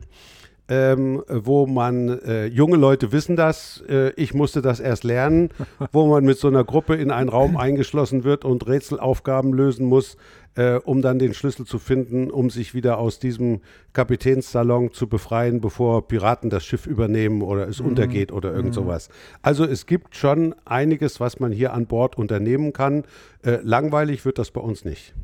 Ähm, 0.72 1.24
wo 1.28 1.66
man, 1.66 2.20
äh, 2.20 2.46
junge 2.46 2.78
Leute 2.78 3.12
wissen 3.12 3.36
das, 3.36 3.84
äh, 3.90 4.12
ich 4.12 4.36
musste 4.36 4.62
das 4.62 4.80
erst 4.80 5.04
lernen, 5.04 5.50
wo 5.92 6.06
man 6.06 6.24
mit 6.24 6.38
so 6.38 6.48
einer 6.48 6.64
Gruppe 6.64 6.94
in 6.94 7.10
einen 7.10 7.30
Raum 7.30 7.58
eingeschlossen 7.58 8.24
wird 8.24 8.46
und 8.46 8.68
Rätselaufgaben 8.68 9.52
lösen 9.52 9.88
muss, 9.88 10.16
äh, 10.54 10.76
um 10.76 11.02
dann 11.02 11.18
den 11.18 11.34
Schlüssel 11.34 11.66
zu 11.66 11.80
finden, 11.80 12.30
um 12.30 12.52
sich 12.52 12.76
wieder 12.76 13.00
aus 13.00 13.18
diesem 13.18 13.62
Kapitänssalon 13.94 14.92
zu 14.92 15.08
befreien, 15.08 15.60
bevor 15.60 16.08
Piraten 16.08 16.52
das 16.52 16.64
Schiff 16.66 16.86
übernehmen 16.86 17.42
oder 17.42 17.68
es 17.68 17.82
mhm. 17.82 17.88
untergeht 17.88 18.32
oder 18.32 18.52
irgend 18.52 18.70
mhm. 18.70 18.82
sowas. 18.82 19.10
Also 19.42 19.66
es 19.66 19.88
gibt 19.88 20.16
schon 20.16 20.54
einiges, 20.66 21.20
was 21.20 21.40
man 21.40 21.52
hier 21.52 21.74
an 21.74 21.88
Bord 21.88 22.16
unternehmen 22.16 22.74
kann. 22.74 23.06
Äh, 23.44 23.58
langweilig 23.64 24.24
wird 24.24 24.38
das 24.38 24.52
bei 24.52 24.62
uns 24.62 24.86
nicht. 24.86 25.16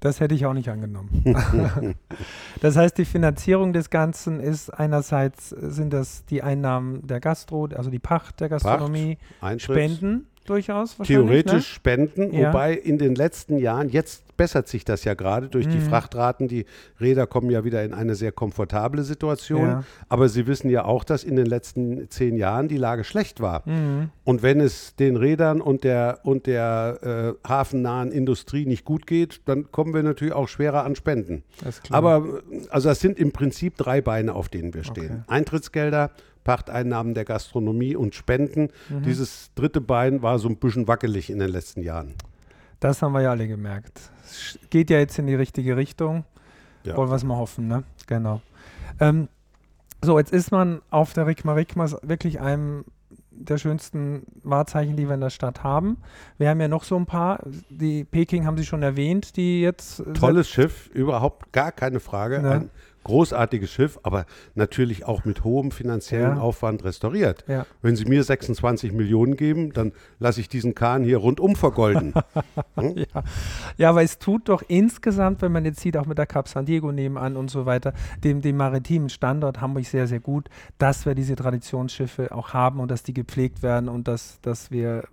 Das 0.00 0.18
hätte 0.18 0.34
ich 0.34 0.46
auch 0.46 0.54
nicht 0.54 0.70
angenommen. 0.70 1.24
das 2.60 2.76
heißt, 2.76 2.96
die 2.96 3.04
Finanzierung 3.04 3.74
des 3.74 3.90
Ganzen 3.90 4.40
ist 4.40 4.70
einerseits 4.70 5.50
sind 5.50 5.92
das 5.92 6.24
die 6.24 6.42
Einnahmen 6.42 7.06
der 7.06 7.20
Gastro, 7.20 7.66
also 7.66 7.90
die 7.90 7.98
Pacht 7.98 8.40
der 8.40 8.48
Gastronomie, 8.48 9.18
Pacht, 9.40 9.60
Spenden 9.60 10.26
durchaus 10.50 10.96
Theoretisch 10.98 11.52
ne? 11.52 11.62
Spenden, 11.62 12.32
ja. 12.32 12.48
wobei 12.48 12.74
in 12.74 12.98
den 12.98 13.14
letzten 13.14 13.58
Jahren, 13.58 13.88
jetzt 13.88 14.36
bessert 14.36 14.68
sich 14.68 14.86
das 14.86 15.04
ja 15.04 15.12
gerade 15.12 15.48
durch 15.48 15.66
mhm. 15.66 15.72
die 15.72 15.80
Frachtraten. 15.80 16.48
Die 16.48 16.64
Räder 16.98 17.26
kommen 17.26 17.50
ja 17.50 17.62
wieder 17.62 17.84
in 17.84 17.92
eine 17.92 18.14
sehr 18.14 18.32
komfortable 18.32 19.02
Situation. 19.02 19.66
Ja. 19.66 19.84
Aber 20.08 20.30
Sie 20.30 20.46
wissen 20.46 20.70
ja 20.70 20.86
auch, 20.86 21.04
dass 21.04 21.24
in 21.24 21.36
den 21.36 21.44
letzten 21.44 22.08
zehn 22.08 22.36
Jahren 22.38 22.66
die 22.66 22.78
Lage 22.78 23.04
schlecht 23.04 23.40
war. 23.40 23.62
Mhm. 23.68 24.08
Und 24.24 24.42
wenn 24.42 24.60
es 24.60 24.96
den 24.96 25.16
Rädern 25.16 25.60
und 25.60 25.84
der, 25.84 26.20
und 26.22 26.46
der 26.46 27.36
äh, 27.44 27.48
hafennahen 27.48 28.12
Industrie 28.12 28.64
nicht 28.64 28.86
gut 28.86 29.06
geht, 29.06 29.42
dann 29.44 29.70
kommen 29.70 29.92
wir 29.92 30.02
natürlich 30.02 30.32
auch 30.32 30.48
schwerer 30.48 30.84
an 30.84 30.96
Spenden. 30.96 31.44
Aber 31.90 32.40
also 32.70 32.88
das 32.88 33.00
sind 33.00 33.18
im 33.18 33.32
Prinzip 33.32 33.76
drei 33.76 34.00
Beine, 34.00 34.34
auf 34.34 34.48
denen 34.48 34.72
wir 34.72 34.84
stehen. 34.84 35.04
Okay. 35.04 35.22
Eintrittsgelder, 35.26 36.12
Pachteinnahmen 36.44 37.14
der 37.14 37.24
Gastronomie 37.24 37.96
und 37.96 38.14
Spenden. 38.14 38.68
Mhm. 38.88 39.02
Dieses 39.02 39.50
dritte 39.54 39.80
Bein 39.80 40.22
war 40.22 40.38
so 40.38 40.48
ein 40.48 40.56
bisschen 40.56 40.88
wackelig 40.88 41.30
in 41.30 41.38
den 41.38 41.50
letzten 41.50 41.82
Jahren. 41.82 42.14
Das 42.80 43.02
haben 43.02 43.12
wir 43.12 43.22
ja 43.22 43.30
alle 43.30 43.46
gemerkt. 43.46 44.10
Es 44.24 44.58
geht 44.70 44.90
ja 44.90 44.98
jetzt 44.98 45.18
in 45.18 45.26
die 45.26 45.34
richtige 45.34 45.76
Richtung. 45.76 46.24
Ja. 46.84 46.96
Wollen 46.96 47.10
wir 47.10 47.16
es 47.16 47.24
mal 47.24 47.36
hoffen, 47.36 47.68
ne? 47.68 47.84
Genau. 48.06 48.40
Ähm, 49.00 49.28
so, 50.02 50.18
jetzt 50.18 50.32
ist 50.32 50.50
man 50.50 50.80
auf 50.90 51.12
der 51.12 51.26
Rigma 51.26 51.52
Rigmas 51.52 51.96
wirklich 52.02 52.40
einem 52.40 52.84
der 53.30 53.58
schönsten 53.58 54.22
Wahrzeichen, 54.42 54.96
die 54.96 55.08
wir 55.08 55.14
in 55.14 55.20
der 55.20 55.30
Stadt 55.30 55.62
haben. 55.62 55.98
Wir 56.38 56.50
haben 56.50 56.60
ja 56.60 56.68
noch 56.68 56.84
so 56.84 56.96
ein 56.96 57.06
paar. 57.06 57.40
Die 57.70 58.04
Peking 58.04 58.46
haben 58.46 58.56
Sie 58.56 58.64
schon 58.64 58.82
erwähnt, 58.82 59.36
die 59.36 59.62
jetzt. 59.62 60.02
Tolles 60.14 60.48
Schiff, 60.48 60.88
überhaupt 60.88 61.52
gar 61.52 61.72
keine 61.72 62.00
Frage. 62.00 62.40
Ne? 62.40 62.50
Ein 62.50 62.70
großartiges 63.04 63.70
Schiff, 63.70 63.98
aber 64.02 64.26
natürlich 64.54 65.06
auch 65.06 65.24
mit 65.24 65.44
hohem 65.44 65.70
finanziellen 65.70 66.36
ja. 66.36 66.42
Aufwand 66.42 66.84
restauriert. 66.84 67.44
Ja. 67.48 67.66
Wenn 67.82 67.96
Sie 67.96 68.04
mir 68.04 68.22
26 68.22 68.92
Millionen 68.92 69.36
geben, 69.36 69.72
dann 69.72 69.92
lasse 70.18 70.40
ich 70.40 70.48
diesen 70.48 70.74
Kahn 70.74 71.02
hier 71.02 71.18
rundum 71.18 71.56
vergolden. 71.56 72.12
hm? 72.74 72.96
ja. 72.96 73.22
ja, 73.76 73.90
aber 73.90 74.02
es 74.02 74.18
tut 74.18 74.48
doch 74.48 74.62
insgesamt, 74.68 75.42
wenn 75.42 75.52
man 75.52 75.64
jetzt 75.64 75.80
sieht, 75.80 75.96
auch 75.96 76.06
mit 76.06 76.18
der 76.18 76.26
Cap 76.26 76.48
San 76.48 76.66
Diego 76.66 76.92
nebenan 76.92 77.36
und 77.36 77.50
so 77.50 77.66
weiter, 77.66 77.92
dem, 78.22 78.40
dem 78.42 78.56
maritimen 78.56 79.08
Standort 79.08 79.60
Hamburg 79.60 79.86
sehr, 79.86 80.06
sehr 80.06 80.20
gut, 80.20 80.48
dass 80.78 81.06
wir 81.06 81.14
diese 81.14 81.36
Traditionsschiffe 81.36 82.32
auch 82.32 82.52
haben 82.52 82.80
und 82.80 82.90
dass 82.90 83.02
die 83.02 83.14
gepflegt 83.14 83.62
werden 83.62 83.88
und 83.88 84.08
dass, 84.08 84.40
dass 84.42 84.70
wir 84.70 85.04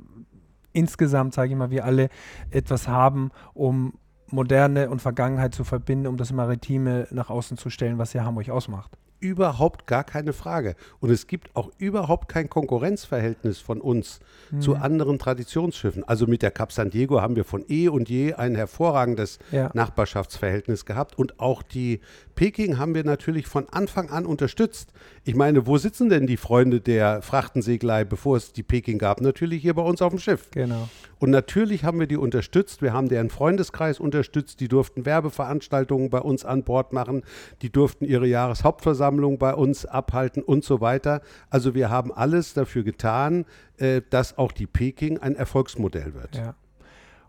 insgesamt, 0.74 1.34
sage 1.34 1.52
ich 1.52 1.58
mal, 1.58 1.72
wir 1.72 1.86
alle 1.86 2.10
etwas 2.52 2.88
haben, 2.88 3.32
um 3.54 3.94
Moderne 4.30 4.90
und 4.90 5.02
Vergangenheit 5.02 5.54
zu 5.54 5.64
verbinden, 5.64 6.08
um 6.08 6.18
das 6.18 6.32
Maritime 6.32 7.08
nach 7.12 7.30
außen 7.30 7.58
zu 7.58 7.70
stellen, 7.70 7.98
was 7.98 8.14
ja 8.14 8.24
Hamburg 8.24 8.50
ausmacht. 8.50 8.92
Überhaupt 9.20 9.88
gar 9.88 10.04
keine 10.04 10.32
Frage. 10.34 10.76
Und 11.00 11.10
es 11.10 11.28
gibt 11.28 11.56
auch 11.56 11.72
überhaupt 11.78 12.30
kein 12.30 12.50
Konkurrenzverhältnis 12.50 13.60
von 13.60 13.82
uns 13.82 14.20
mhm. 14.52 14.62
zu 14.62 14.76
anderen 14.76 15.18
Traditionsschiffen. 15.18 16.04
Also 16.04 16.28
mit 16.28 16.42
der 16.44 16.52
Cap 16.52 16.72
San 16.72 16.92
Diego 16.92 17.20
haben 17.22 17.36
wir 17.36 17.44
von 17.44 17.66
eh 17.68 17.88
und 17.88 18.10
je 18.10 18.34
ein 18.34 18.56
hervorragendes 18.56 19.40
ja. 19.52 19.72
Nachbarschaftsverhältnis 19.74 20.86
gehabt. 20.86 21.18
Und 21.18 21.40
auch 21.40 21.64
die 21.64 22.00
Peking 22.36 22.78
haben 22.78 22.94
wir 22.94 23.04
natürlich 23.04 23.48
von 23.48 23.68
Anfang 23.70 24.12
an 24.12 24.28
unterstützt. 24.28 24.94
Ich 25.24 25.36
meine, 25.36 25.66
wo 25.66 25.78
sitzen 25.78 26.10
denn 26.10 26.28
die 26.28 26.38
Freunde 26.38 26.80
der 26.80 27.24
Frachtenseglei, 27.24 28.04
bevor 28.04 28.38
es 28.38 28.54
die 28.54 28.64
Peking 28.64 29.00
gab? 29.00 29.20
Natürlich 29.22 29.64
hier 29.64 29.74
bei 29.74 29.82
uns 29.82 30.04
auf 30.04 30.12
dem 30.12 30.20
Schiff. 30.20 30.52
Genau. 30.52 30.88
Und 31.18 31.32
natürlich 31.32 31.84
haben 31.84 32.00
wir 32.00 32.06
die 32.06 32.18
unterstützt. 32.18 32.84
Wir 32.84 32.94
haben 32.94 33.10
deren 33.10 33.32
Freundeskreis 33.32 34.00
unterstützt. 34.00 34.60
Die 34.60 34.68
durften 34.68 35.06
Werbeveranstaltungen 35.06 36.12
bei 36.12 36.20
uns 36.20 36.46
an 36.46 36.64
Bord 36.64 36.94
machen. 36.94 37.24
Die 37.64 37.72
durften 37.72 38.06
ihre 38.06 38.28
Jahreshauptversammlung 38.28 39.07
bei 39.38 39.54
uns 39.54 39.86
abhalten 39.86 40.44
und 40.44 40.64
so 40.64 40.82
weiter. 40.82 41.22
Also 41.50 41.74
wir 41.74 41.90
haben 41.90 42.14
alles 42.14 42.54
dafür 42.54 42.84
getan, 42.84 43.46
äh, 43.78 44.02
dass 44.10 44.38
auch 44.38 44.52
die 44.52 44.68
Peking 44.68 45.20
ein 45.20 45.36
Erfolgsmodell 45.36 46.14
wird. 46.14 46.36
Ja. 46.36 46.56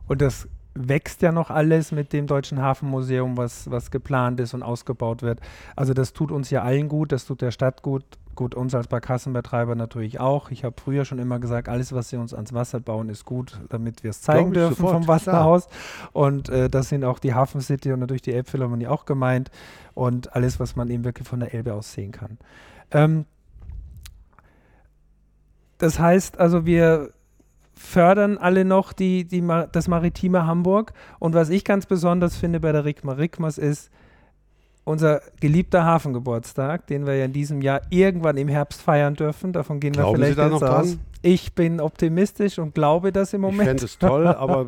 Und 0.06 0.22
das 0.22 0.48
wächst 0.74 1.22
ja 1.22 1.32
noch 1.32 1.50
alles 1.50 1.92
mit 1.92 2.12
dem 2.12 2.26
Deutschen 2.26 2.62
Hafenmuseum, 2.62 3.36
was, 3.36 3.70
was 3.70 3.90
geplant 3.90 4.40
ist 4.40 4.54
und 4.54 4.62
ausgebaut 4.62 5.22
wird. 5.22 5.40
Also 5.76 5.92
das 5.94 6.12
tut 6.12 6.30
uns 6.30 6.50
ja 6.50 6.62
allen 6.62 6.88
gut, 6.88 7.12
das 7.12 7.26
tut 7.26 7.42
der 7.42 7.50
Stadt 7.50 7.82
gut, 7.82 8.04
gut 8.38 8.54
uns 8.54 8.72
als 8.72 8.86
Barkassenbetreiber 8.86 9.74
natürlich 9.74 10.20
auch. 10.20 10.52
Ich 10.52 10.62
habe 10.62 10.76
früher 10.80 11.04
schon 11.04 11.18
immer 11.18 11.40
gesagt, 11.40 11.68
alles, 11.68 11.92
was 11.92 12.08
sie 12.08 12.16
uns 12.16 12.32
ans 12.32 12.52
Wasser 12.52 12.78
bauen, 12.78 13.08
ist 13.08 13.24
gut, 13.24 13.60
damit 13.68 14.04
wir 14.04 14.10
es 14.10 14.22
zeigen 14.22 14.52
dürfen 14.52 14.76
sofort, 14.76 14.92
vom 14.94 15.08
Wasserhaus. 15.08 15.66
Klar. 15.66 16.10
Und 16.12 16.48
äh, 16.48 16.70
das 16.70 16.88
sind 16.88 17.04
auch 17.04 17.18
die 17.18 17.34
Hafen 17.34 17.60
City 17.60 17.92
und 17.92 17.98
natürlich 17.98 18.22
die 18.22 18.32
Elbphilharmonie 18.32 18.86
auch 18.86 19.06
gemeint 19.06 19.50
und 19.94 20.36
alles, 20.36 20.60
was 20.60 20.76
man 20.76 20.88
eben 20.88 21.04
wirklich 21.04 21.26
von 21.26 21.40
der 21.40 21.52
Elbe 21.52 21.74
aus 21.74 21.92
sehen 21.92 22.12
kann. 22.12 22.38
Ähm, 22.92 23.26
das 25.78 25.98
heißt 25.98 26.38
also, 26.38 26.64
wir 26.64 27.10
fördern 27.74 28.38
alle 28.38 28.64
noch 28.64 28.92
die, 28.92 29.24
die, 29.24 29.44
das 29.72 29.88
maritime 29.88 30.46
Hamburg. 30.46 30.92
Und 31.18 31.34
was 31.34 31.50
ich 31.50 31.64
ganz 31.64 31.86
besonders 31.86 32.36
finde 32.36 32.60
bei 32.60 32.70
der 32.70 32.84
Rigma 32.84 33.14
Rigmas 33.14 33.58
ist, 33.58 33.90
unser 34.88 35.20
geliebter 35.40 35.84
Hafengeburtstag, 35.84 36.86
den 36.86 37.06
wir 37.06 37.14
ja 37.14 37.26
in 37.26 37.32
diesem 37.34 37.60
Jahr 37.60 37.82
irgendwann 37.90 38.38
im 38.38 38.48
Herbst 38.48 38.80
feiern 38.80 39.14
dürfen. 39.14 39.52
Davon 39.52 39.80
gehen 39.80 39.92
Glauben 39.92 40.18
wir 40.18 40.26
vielleicht 40.26 40.36
Sie 40.36 40.48
da 40.48 40.54
jetzt 40.54 40.62
aus. 40.62 40.88
Dran? 40.88 41.00
Ich 41.20 41.54
bin 41.54 41.80
optimistisch 41.80 42.58
und 42.58 42.74
glaube 42.74 43.12
das 43.12 43.34
im 43.34 43.42
Moment. 43.42 43.60
Ich 43.60 43.66
fände 43.66 43.84
es 43.84 43.98
toll, 43.98 44.26
aber. 44.26 44.66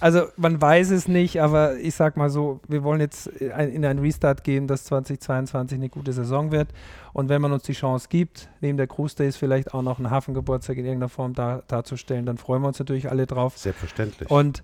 also, 0.00 0.22
man 0.36 0.60
weiß 0.60 0.90
es 0.90 1.08
nicht, 1.08 1.42
aber 1.42 1.76
ich 1.76 1.94
sag 1.94 2.16
mal 2.16 2.30
so: 2.30 2.60
Wir 2.68 2.82
wollen 2.84 3.00
jetzt 3.00 3.26
in 3.26 3.84
einen 3.84 3.98
Restart 3.98 4.44
gehen, 4.44 4.66
dass 4.66 4.84
2022 4.84 5.76
eine 5.76 5.88
gute 5.90 6.12
Saison 6.14 6.50
wird. 6.50 6.68
Und 7.12 7.28
wenn 7.28 7.42
man 7.42 7.52
uns 7.52 7.64
die 7.64 7.74
Chance 7.74 8.06
gibt, 8.08 8.48
neben 8.60 8.78
der 8.78 8.86
Cruise 8.86 9.14
Days 9.14 9.36
vielleicht 9.36 9.74
auch 9.74 9.82
noch 9.82 9.98
einen 9.98 10.10
Hafengeburtstag 10.10 10.78
in 10.78 10.86
irgendeiner 10.86 11.10
Form 11.10 11.34
dar 11.34 11.64
darzustellen, 11.68 12.24
dann 12.24 12.38
freuen 12.38 12.62
wir 12.62 12.68
uns 12.68 12.78
natürlich 12.78 13.10
alle 13.10 13.26
drauf. 13.26 13.58
Selbstverständlich. 13.58 14.30
Und 14.30 14.62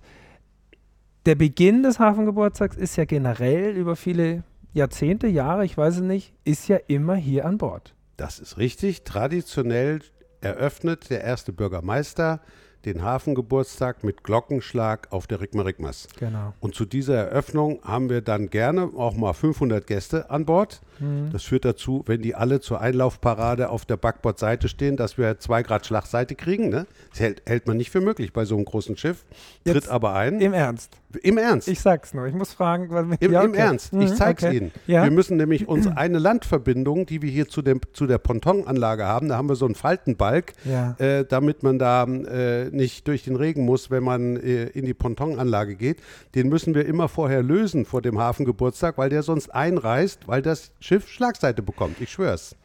der 1.27 1.35
Beginn 1.35 1.83
des 1.83 1.99
Hafengeburtstags 1.99 2.77
ist 2.77 2.95
ja 2.95 3.05
generell 3.05 3.75
über 3.75 3.95
viele 3.95 4.43
Jahrzehnte, 4.73 5.27
Jahre, 5.27 5.65
ich 5.65 5.77
weiß 5.77 5.95
es 5.95 6.01
nicht, 6.01 6.33
ist 6.45 6.69
ja 6.69 6.77
immer 6.87 7.15
hier 7.15 7.45
an 7.45 7.57
Bord. 7.57 7.93
Das 8.15 8.39
ist 8.39 8.57
richtig. 8.57 9.03
Traditionell 9.03 9.99
eröffnet 10.39 11.09
der 11.09 11.23
erste 11.23 11.51
Bürgermeister 11.51 12.41
den 12.85 13.03
Hafengeburtstag 13.03 14.03
mit 14.03 14.23
Glockenschlag 14.23 15.11
auf 15.11 15.27
der 15.27 15.41
Rigma 15.41 15.63
Rigmas. 15.63 16.07
Genau. 16.17 16.53
Und 16.59 16.73
zu 16.73 16.85
dieser 16.85 17.15
Eröffnung 17.15 17.79
haben 17.83 18.09
wir 18.09 18.21
dann 18.21 18.49
gerne 18.49 18.89
auch 18.95 19.15
mal 19.15 19.33
500 19.33 19.85
Gäste 19.85 20.29
an 20.29 20.45
Bord. 20.45 20.81
Mhm. 21.01 21.31
Das 21.31 21.43
führt 21.43 21.65
dazu, 21.65 22.03
wenn 22.05 22.21
die 22.21 22.35
alle 22.35 22.59
zur 22.59 22.79
Einlaufparade 22.79 23.69
auf 23.69 23.85
der 23.85 23.97
Backbordseite 23.97 24.67
stehen, 24.67 24.97
dass 24.97 25.17
wir 25.17 25.39
zwei 25.39 25.63
Grad 25.63 25.85
Schlagseite 25.85 26.35
kriegen. 26.35 26.69
Ne? 26.69 26.85
Das 27.09 27.19
hält, 27.19 27.41
hält, 27.45 27.67
man 27.67 27.77
nicht 27.77 27.91
für 27.91 28.01
möglich 28.01 28.33
bei 28.33 28.45
so 28.45 28.55
einem 28.55 28.65
großen 28.65 28.97
Schiff. 28.97 29.25
Tritt 29.63 29.75
Jetzt 29.75 29.89
aber 29.89 30.13
ein. 30.13 30.39
Im 30.39 30.53
Ernst. 30.53 30.97
Im 31.23 31.37
Ernst. 31.37 31.67
Ich 31.67 31.81
sag's 31.81 32.13
nur. 32.13 32.27
Ich 32.27 32.33
muss 32.33 32.53
fragen. 32.53 32.89
Weil 32.89 33.17
Im, 33.19 33.31
ja, 33.31 33.39
okay. 33.39 33.49
Im 33.49 33.53
Ernst. 33.53 33.93
Ich 33.93 34.11
mhm, 34.11 34.15
zeig's 34.15 34.43
okay. 34.43 34.57
Ihnen. 34.57 34.71
Ja? 34.87 35.03
Wir 35.03 35.11
müssen 35.11 35.37
nämlich 35.37 35.67
uns 35.67 35.87
eine 35.95 36.19
Landverbindung, 36.19 37.05
die 37.05 37.21
wir 37.21 37.29
hier 37.29 37.47
zu, 37.47 37.61
dem, 37.61 37.81
zu 37.93 38.07
der 38.07 38.17
Pontonanlage 38.17 39.05
haben, 39.05 39.29
da 39.29 39.37
haben 39.37 39.49
wir 39.49 39.55
so 39.55 39.65
einen 39.65 39.75
Faltenbalk, 39.75 40.53
ja. 40.65 40.95
äh, 40.99 41.25
damit 41.25 41.63
man 41.63 41.79
da 41.79 42.03
äh, 42.03 42.69
nicht 42.69 43.07
durch 43.07 43.23
den 43.23 43.35
Regen 43.35 43.65
muss, 43.65 43.89
wenn 43.91 44.03
man 44.03 44.37
äh, 44.37 44.65
in 44.67 44.85
die 44.85 44.93
Pontonanlage 44.93 45.75
geht. 45.75 45.97
Den 46.35 46.49
müssen 46.49 46.75
wir 46.75 46.85
immer 46.85 47.07
vorher 47.07 47.43
lösen 47.43 47.85
vor 47.85 48.01
dem 48.01 48.19
Hafengeburtstag, 48.19 48.97
weil 48.97 49.09
der 49.09 49.23
sonst 49.23 49.49
einreißt, 49.53 50.27
weil 50.27 50.41
das 50.41 50.71
Schiff 50.79 50.90
Schlagseite 50.99 51.61
bekommt. 51.61 52.01
Ich 52.01 52.11
schwör's. 52.11 52.55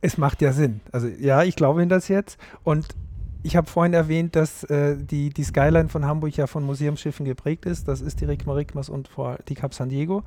Es 0.00 0.18
macht 0.18 0.42
ja 0.42 0.52
Sinn. 0.52 0.80
Also 0.92 1.08
ja, 1.08 1.42
ich 1.42 1.56
glaube 1.56 1.80
Ihnen 1.80 1.88
das 1.88 2.08
jetzt. 2.08 2.38
Und 2.64 2.88
ich 3.42 3.56
habe 3.56 3.68
vorhin 3.68 3.94
erwähnt, 3.94 4.36
dass 4.36 4.64
äh, 4.64 4.96
die, 4.96 5.30
die 5.30 5.44
Skyline 5.44 5.88
von 5.88 6.04
Hamburg 6.04 6.36
ja 6.36 6.46
von 6.46 6.62
Museumsschiffen 6.64 7.24
geprägt 7.24 7.66
ist. 7.66 7.88
Das 7.88 8.00
ist 8.00 8.20
die 8.20 8.26
Rigma 8.26 8.52
Rigmas 8.52 8.88
und 8.88 9.08
vor 9.08 9.38
die 9.48 9.54
Cap 9.54 9.74
San 9.74 9.88
Diego. 9.88 10.22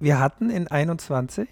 Wir 0.00 0.18
hatten 0.18 0.50
in 0.50 0.68
21, 0.68 1.48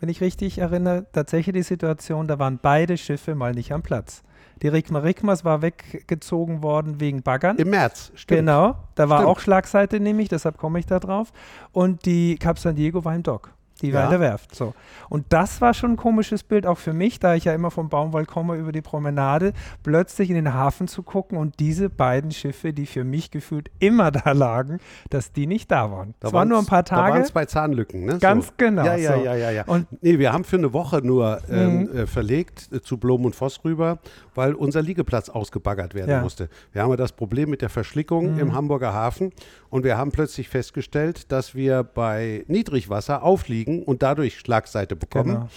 wenn 0.00 0.08
ich 0.08 0.20
richtig 0.20 0.58
erinnere, 0.58 1.06
tatsächlich 1.12 1.54
die 1.54 1.62
Situation, 1.62 2.28
da 2.28 2.38
waren 2.38 2.58
beide 2.60 2.96
Schiffe 2.96 3.34
mal 3.34 3.52
nicht 3.52 3.72
am 3.72 3.82
Platz. 3.82 4.22
Die 4.62 4.68
Rigma 4.68 5.00
Rigmas 5.00 5.44
war 5.44 5.62
weggezogen 5.62 6.62
worden 6.62 7.00
wegen 7.00 7.22
Baggern. 7.22 7.56
Im 7.58 7.70
März, 7.70 8.10
stimmt. 8.16 8.40
Genau, 8.40 8.76
da 8.96 9.08
war 9.08 9.18
stimmt. 9.18 9.30
auch 9.30 9.40
Schlagseite 9.40 10.00
nämlich, 10.00 10.28
deshalb 10.28 10.56
komme 10.56 10.80
ich 10.80 10.86
da 10.86 10.98
drauf. 10.98 11.32
Und 11.70 12.06
die 12.06 12.36
Cap 12.36 12.58
San 12.58 12.74
Diego 12.74 13.04
war 13.04 13.14
im 13.14 13.22
Dock. 13.22 13.52
Die 13.82 13.88
ja. 13.88 14.08
der 14.08 14.20
Werft. 14.20 14.54
So. 14.54 14.74
Und 15.08 15.26
das 15.30 15.60
war 15.60 15.74
schon 15.74 15.92
ein 15.92 15.96
komisches 15.96 16.42
Bild 16.42 16.66
auch 16.66 16.78
für 16.78 16.92
mich, 16.92 17.20
da 17.20 17.34
ich 17.34 17.44
ja 17.44 17.54
immer 17.54 17.70
vom 17.70 17.88
Baumwall 17.88 18.26
komme 18.26 18.56
über 18.56 18.72
die 18.72 18.82
Promenade, 18.82 19.52
plötzlich 19.82 20.28
in 20.28 20.34
den 20.34 20.54
Hafen 20.54 20.88
zu 20.88 21.02
gucken 21.02 21.38
und 21.38 21.60
diese 21.60 21.88
beiden 21.88 22.30
Schiffe, 22.30 22.72
die 22.72 22.86
für 22.86 23.04
mich 23.04 23.30
gefühlt 23.30 23.70
immer 23.78 24.10
da 24.10 24.32
lagen, 24.32 24.78
dass 25.10 25.32
die 25.32 25.46
nicht 25.46 25.70
da 25.70 25.90
waren. 25.90 26.14
Da 26.20 26.32
waren 26.32 26.48
nur 26.48 26.58
ein 26.58 26.66
paar 26.66 26.84
Tage. 26.84 27.08
Da 27.08 27.14
waren 27.14 27.22
es 27.22 27.32
bei 27.32 27.44
Zahnlücken, 27.44 28.04
ne? 28.04 28.18
Ganz 28.18 28.48
so. 28.48 28.52
genau. 28.56 28.84
Ja, 28.84 28.96
ja, 28.96 29.16
so. 29.16 29.24
ja, 29.24 29.34
ja, 29.34 29.50
ja. 29.50 29.64
Und 29.64 29.86
nee, 30.02 30.18
wir 30.18 30.32
haben 30.32 30.44
für 30.44 30.56
eine 30.56 30.72
Woche 30.72 31.00
nur 31.02 31.40
ähm, 31.50 31.82
mhm. 31.82 31.96
äh, 31.96 32.06
verlegt 32.06 32.68
äh, 32.72 32.80
zu 32.80 32.98
Blom 32.98 33.24
und 33.24 33.34
Voss 33.34 33.64
rüber, 33.64 33.98
weil 34.34 34.54
unser 34.54 34.82
Liegeplatz 34.82 35.28
ausgebaggert 35.28 35.94
werden 35.94 36.10
ja. 36.10 36.22
musste. 36.22 36.48
Wir 36.72 36.82
haben 36.82 36.90
ja 36.90 36.96
das 36.96 37.12
Problem 37.12 37.50
mit 37.50 37.62
der 37.62 37.68
Verschlickung 37.68 38.34
mhm. 38.34 38.40
im 38.40 38.54
Hamburger 38.54 38.92
Hafen 38.92 39.32
und 39.70 39.84
wir 39.84 39.96
haben 39.96 40.10
plötzlich 40.12 40.48
festgestellt, 40.48 41.30
dass 41.30 41.54
wir 41.54 41.82
bei 41.82 42.44
Niedrigwasser 42.48 43.22
aufliegen 43.22 43.67
und 43.82 44.02
dadurch 44.02 44.38
Schlagseite 44.38 44.96
bekommen. 44.96 45.34
Genau. 45.34 45.48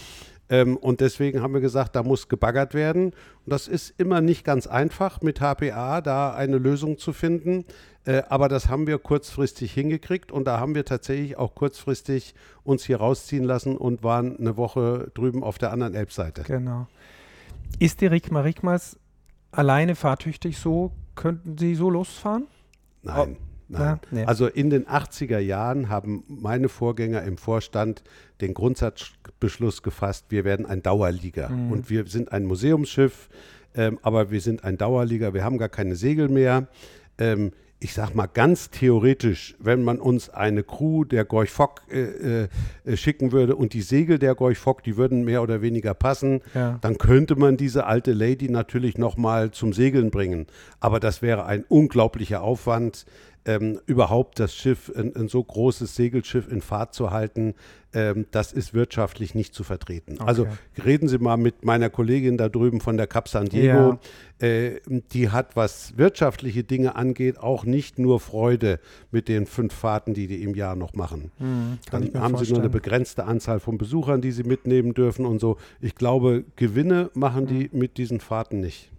Ähm, 0.51 0.75
und 0.75 0.99
deswegen 0.99 1.41
haben 1.41 1.53
wir 1.53 1.61
gesagt, 1.61 1.95
da 1.95 2.03
muss 2.03 2.27
gebaggert 2.27 2.73
werden. 2.73 3.05
Und 3.05 3.13
das 3.45 3.67
ist 3.69 3.93
immer 3.97 4.19
nicht 4.19 4.43
ganz 4.43 4.67
einfach 4.67 5.21
mit 5.21 5.39
HPA, 5.39 6.01
da 6.01 6.33
eine 6.33 6.57
Lösung 6.57 6.97
zu 6.97 7.13
finden. 7.13 7.65
Äh, 8.03 8.23
aber 8.29 8.49
das 8.49 8.67
haben 8.67 8.85
wir 8.85 8.97
kurzfristig 8.97 9.71
hingekriegt 9.73 10.31
und 10.31 10.45
da 10.45 10.59
haben 10.59 10.75
wir 10.75 10.83
tatsächlich 10.83 11.37
auch 11.37 11.55
kurzfristig 11.55 12.35
uns 12.63 12.83
hier 12.83 12.97
rausziehen 12.97 13.43
lassen 13.43 13.77
und 13.77 14.03
waren 14.03 14.37
eine 14.37 14.57
Woche 14.57 15.11
drüben 15.13 15.43
auf 15.43 15.57
der 15.57 15.71
anderen 15.71 15.93
Elbseite. 15.93 16.43
Genau. 16.43 16.87
Ist 17.79 18.01
die 18.01 18.07
Rigma 18.07 18.41
Rigmas 18.41 18.99
alleine 19.51 19.95
fahrtüchtig 19.95 20.57
so? 20.57 20.91
Könnten 21.15 21.57
Sie 21.57 21.75
so 21.75 21.89
losfahren? 21.89 22.47
Nein. 23.03 23.37
Nein. 23.71 23.81
Ja, 23.81 23.99
nee. 24.11 24.25
Also 24.25 24.47
in 24.47 24.69
den 24.69 24.85
80er 24.85 25.39
Jahren 25.39 25.89
haben 25.89 26.23
meine 26.27 26.69
Vorgänger 26.69 27.23
im 27.23 27.37
Vorstand 27.37 28.03
den 28.41 28.53
Grundsatzbeschluss 28.53 29.81
gefasst, 29.81 30.25
wir 30.29 30.43
werden 30.43 30.65
ein 30.65 30.83
Dauerliga. 30.83 31.49
Mhm. 31.49 31.71
Und 31.71 31.89
wir 31.89 32.05
sind 32.07 32.31
ein 32.31 32.45
Museumsschiff, 32.45 33.29
ähm, 33.75 33.99
aber 34.01 34.31
wir 34.31 34.41
sind 34.41 34.63
ein 34.63 34.77
Dauerliga, 34.77 35.33
wir 35.33 35.43
haben 35.43 35.57
gar 35.57 35.69
keine 35.69 35.95
Segel 35.95 36.27
mehr. 36.27 36.67
Ähm, 37.17 37.51
ich 37.83 37.93
sag 37.93 38.13
mal 38.13 38.27
ganz 38.27 38.69
theoretisch, 38.69 39.55
wenn 39.57 39.83
man 39.83 39.99
uns 39.99 40.29
eine 40.29 40.61
Crew 40.61 41.03
der 41.03 41.25
Gorch 41.25 41.49
Fock 41.49 41.81
äh, 41.89 42.47
äh, 42.85 42.95
schicken 42.95 43.31
würde 43.31 43.55
und 43.55 43.73
die 43.73 43.81
Segel 43.81 44.19
der 44.19 44.35
Gorch 44.35 44.59
Fock, 44.59 44.83
die 44.83 44.97
würden 44.97 45.25
mehr 45.25 45.41
oder 45.41 45.63
weniger 45.63 45.95
passen, 45.95 46.41
ja. 46.53 46.77
dann 46.81 46.99
könnte 46.99 47.35
man 47.35 47.57
diese 47.57 47.87
alte 47.87 48.13
Lady 48.13 48.49
natürlich 48.49 48.99
nochmal 48.99 49.49
zum 49.49 49.73
Segeln 49.73 50.11
bringen. 50.11 50.45
Aber 50.79 50.99
das 50.99 51.23
wäre 51.23 51.45
ein 51.47 51.65
unglaublicher 51.67 52.43
Aufwand 52.43 53.05
ähm, 53.45 53.79
überhaupt 53.85 54.39
das 54.39 54.53
Schiff, 54.55 54.91
ein, 54.95 55.15
ein, 55.15 55.27
so 55.27 55.43
großes 55.43 55.95
Segelschiff 55.95 56.51
in 56.51 56.61
Fahrt 56.61 56.93
zu 56.93 57.09
halten, 57.11 57.55
ähm, 57.93 58.25
das 58.31 58.53
ist 58.53 58.73
wirtschaftlich 58.73 59.33
nicht 59.33 59.55
zu 59.55 59.63
vertreten. 59.63 60.13
Okay. 60.13 60.23
Also 60.25 60.47
reden 60.85 61.07
Sie 61.07 61.17
mal 61.17 61.37
mit 61.37 61.65
meiner 61.65 61.89
Kollegin 61.89 62.37
da 62.37 62.49
drüben 62.49 62.81
von 62.81 62.97
der 62.97 63.07
Cap 63.07 63.27
San 63.27 63.47
Diego. 63.47 63.99
Ja. 64.39 64.47
Äh, 64.47 64.81
die 65.11 65.29
hat, 65.29 65.55
was 65.55 65.97
wirtschaftliche 65.97 66.63
Dinge 66.63 66.95
angeht, 66.95 67.39
auch 67.39 67.65
nicht 67.65 67.97
nur 67.97 68.19
Freude 68.19 68.79
mit 69.11 69.27
den 69.27 69.47
fünf 69.47 69.73
Fahrten, 69.73 70.13
die 70.13 70.27
die 70.27 70.43
im 70.43 70.53
Jahr 70.55 70.75
noch 70.75 70.93
machen. 70.93 71.31
Hm, 71.37 71.79
Dann 71.89 72.03
haben 72.03 72.11
vorstellen. 72.11 72.45
sie 72.45 72.51
nur 72.53 72.61
eine 72.61 72.69
begrenzte 72.69 73.25
Anzahl 73.25 73.59
von 73.59 73.77
Besuchern, 73.77 74.21
die 74.21 74.31
sie 74.31 74.43
mitnehmen 74.43 74.93
dürfen 74.93 75.25
und 75.25 75.39
so. 75.39 75.57
Ich 75.81 75.95
glaube, 75.95 76.45
Gewinne 76.55 77.09
machen 77.13 77.47
die 77.47 77.69
hm. 77.71 77.79
mit 77.79 77.97
diesen 77.97 78.19
Fahrten 78.19 78.59
nicht. 78.59 78.91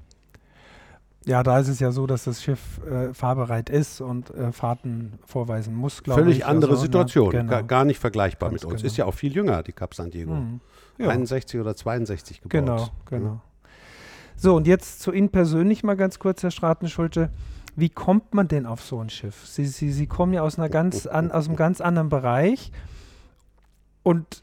Ja, 1.25 1.43
da 1.43 1.59
ist 1.59 1.69
es 1.69 1.79
ja 1.79 1.93
so, 1.93 2.07
dass 2.07 2.25
das 2.25 2.43
Schiff 2.43 2.81
äh, 2.85 3.15
fahrbereit 3.15 3.71
ist 3.71 4.01
und 4.01 4.31
äh, 4.31 4.51
Fahrten 4.51 5.19
vorweisen 5.25 5.75
muss, 5.75 6.03
glaube 6.03 6.21
ich. 6.21 6.25
Völlig 6.25 6.47
andere 6.47 6.73
also, 6.73 6.83
Situation, 6.83 7.33
ja, 7.33 7.43
genau. 7.43 7.63
gar, 7.65 7.85
nicht 7.85 8.01
vergleichbar 8.01 8.51
Ganz 8.51 8.63
mit 8.63 8.73
uns. 8.73 8.81
Genau. 8.83 8.87
Ist 8.87 8.97
ja 8.97 9.05
auch 9.05 9.15
viel 9.15 9.33
jünger, 9.33 9.63
die 9.63 9.73
Cap 9.73 9.95
San 9.95 10.11
Diego. 10.11 10.35
Mhm. 10.35 10.61
Ja. 10.99 11.09
61 11.09 11.61
oder 11.61 11.77
62 11.77 12.41
gebaut. 12.41 12.51
Genau, 12.51 12.89
genau. 13.09 13.31
Ja. 13.35 13.41
So, 14.37 14.57
und 14.57 14.67
jetzt 14.67 15.01
zu 15.01 15.13
Ihnen 15.13 15.29
persönlich 15.29 15.85
mal 15.85 15.97
ganz 15.97 16.19
kurz, 16.19 16.43
Herr 16.43 16.51
Stratenschulte. 16.51 17.31
Wie 17.77 17.89
kommt 17.89 18.35
man 18.35 18.49
denn 18.49 18.67
auf 18.67 18.83
so 18.83 18.99
ein 18.99 19.09
Schiff? 19.09 19.47
Sie, 19.47 19.65
Sie, 19.67 19.93
Sie 19.93 20.07
kommen 20.07 20.33
ja 20.33 20.43
aus, 20.43 20.59
einer 20.59 20.69
ganz 20.69 21.07
an, 21.07 21.31
aus 21.31 21.47
einem 21.47 21.57
ganz 21.57 21.81
anderen 21.81 22.09
Bereich. 22.09 22.73
Und 24.03 24.43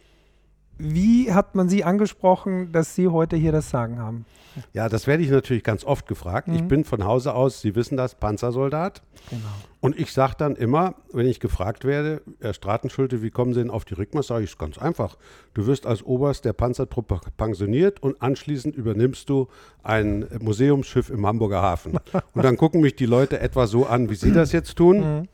wie 0.80 1.32
hat 1.32 1.56
man 1.56 1.68
Sie 1.68 1.84
angesprochen, 1.84 2.72
dass 2.72 2.96
Sie 2.96 3.10
heute 3.10 3.36
hier 3.36 3.52
das 3.52 3.70
Sagen 3.70 4.00
haben? 4.00 4.26
Ja, 4.74 4.90
das 4.90 5.08
werde 5.08 5.24
ich 5.24 5.30
natürlich 5.30 5.64
ganz 5.64 5.84
oft 5.84 6.08
gefragt. 6.08 6.48
Mhm. 6.48 6.56
Ich 6.56 6.64
bin 6.64 6.84
von 6.86 7.04
Hause 7.04 7.34
aus, 7.34 7.62
Sie 7.62 7.76
wissen 7.76 7.98
das, 7.98 8.16
Panzersoldat. 8.16 9.02
Genau. 9.30 9.44
Und 9.82 10.00
ich 10.00 10.12
sage 10.12 10.34
dann 10.38 10.56
immer, 10.56 10.96
wenn 11.12 11.28
ich 11.28 11.40
gefragt 11.40 11.86
werde, 11.86 12.22
Herr 12.40 12.54
Stratenschulte, 12.54 13.22
wie 13.22 13.30
kommen 13.30 13.54
Sie 13.54 13.60
denn 13.60 13.70
auf 13.70 13.86
die 13.86 13.94
Rückmas? 13.94 14.28
Sage 14.28 14.46
ich 14.46 14.52
es 14.52 14.58
ganz 14.58 14.78
einfach. 14.78 15.18
Du 15.54 15.68
wirst 15.68 15.86
als 15.86 16.04
Oberst 16.04 16.46
der 16.46 16.54
Panzertruppe 16.54 17.20
pensioniert 17.38 18.02
und 18.02 18.22
anschließend 18.22 18.76
übernimmst 18.76 19.30
du 19.30 19.48
ein 19.84 20.26
Museumsschiff 20.40 21.10
im 21.10 21.26
Hamburger 21.26 21.62
Hafen. 21.62 22.00
und 22.34 22.44
dann 22.44 22.58
gucken 22.58 22.82
mich 22.82 22.96
die 22.96 23.06
Leute 23.06 23.40
etwa 23.40 23.68
so 23.68 23.86
an, 23.86 24.10
wie 24.10 24.16
Sie 24.16 24.32
das 24.32 24.52
jetzt 24.54 24.76
tun. 24.76 25.00
Mhm. 25.00 25.28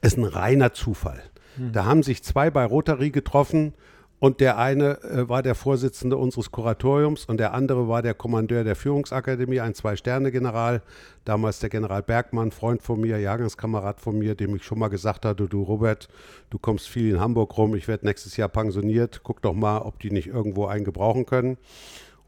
Es 0.00 0.12
ist 0.12 0.18
ein 0.18 0.24
reiner 0.24 0.72
Zufall. 0.72 1.22
Mhm. 1.56 1.72
Da 1.72 1.84
haben 1.84 2.02
sich 2.02 2.22
zwei 2.22 2.50
bei 2.50 2.64
Rotary 2.64 3.10
getroffen 3.10 3.74
und 4.18 4.40
der 4.40 4.58
eine 4.58 5.02
äh, 5.02 5.28
war 5.28 5.42
der 5.42 5.54
Vorsitzende 5.54 6.16
unseres 6.16 6.50
Kuratoriums 6.50 7.26
und 7.26 7.38
der 7.38 7.52
andere 7.52 7.88
war 7.88 8.02
der 8.02 8.14
Kommandeur 8.14 8.64
der 8.64 8.76
Führungsakademie, 8.76 9.60
ein 9.60 9.74
Zwei-Sterne-General, 9.74 10.82
damals 11.24 11.58
der 11.58 11.68
General 11.68 12.02
Bergmann, 12.02 12.50
Freund 12.50 12.82
von 12.82 13.00
mir, 13.00 13.18
Jahrgangskamerad 13.18 14.00
von 14.00 14.18
mir, 14.18 14.34
dem 14.34 14.56
ich 14.56 14.64
schon 14.64 14.78
mal 14.78 14.88
gesagt 14.88 15.26
hatte, 15.26 15.48
du 15.48 15.62
Robert, 15.62 16.08
du 16.50 16.58
kommst 16.58 16.88
viel 16.88 17.14
in 17.14 17.20
Hamburg 17.20 17.56
rum, 17.58 17.74
ich 17.74 17.88
werde 17.88 18.06
nächstes 18.06 18.36
Jahr 18.36 18.48
pensioniert, 18.48 19.20
guck 19.22 19.42
doch 19.42 19.54
mal, 19.54 19.78
ob 19.78 19.98
die 20.00 20.10
nicht 20.10 20.28
irgendwo 20.28 20.66
einen 20.66 20.84
gebrauchen 20.84 21.26
können. 21.26 21.58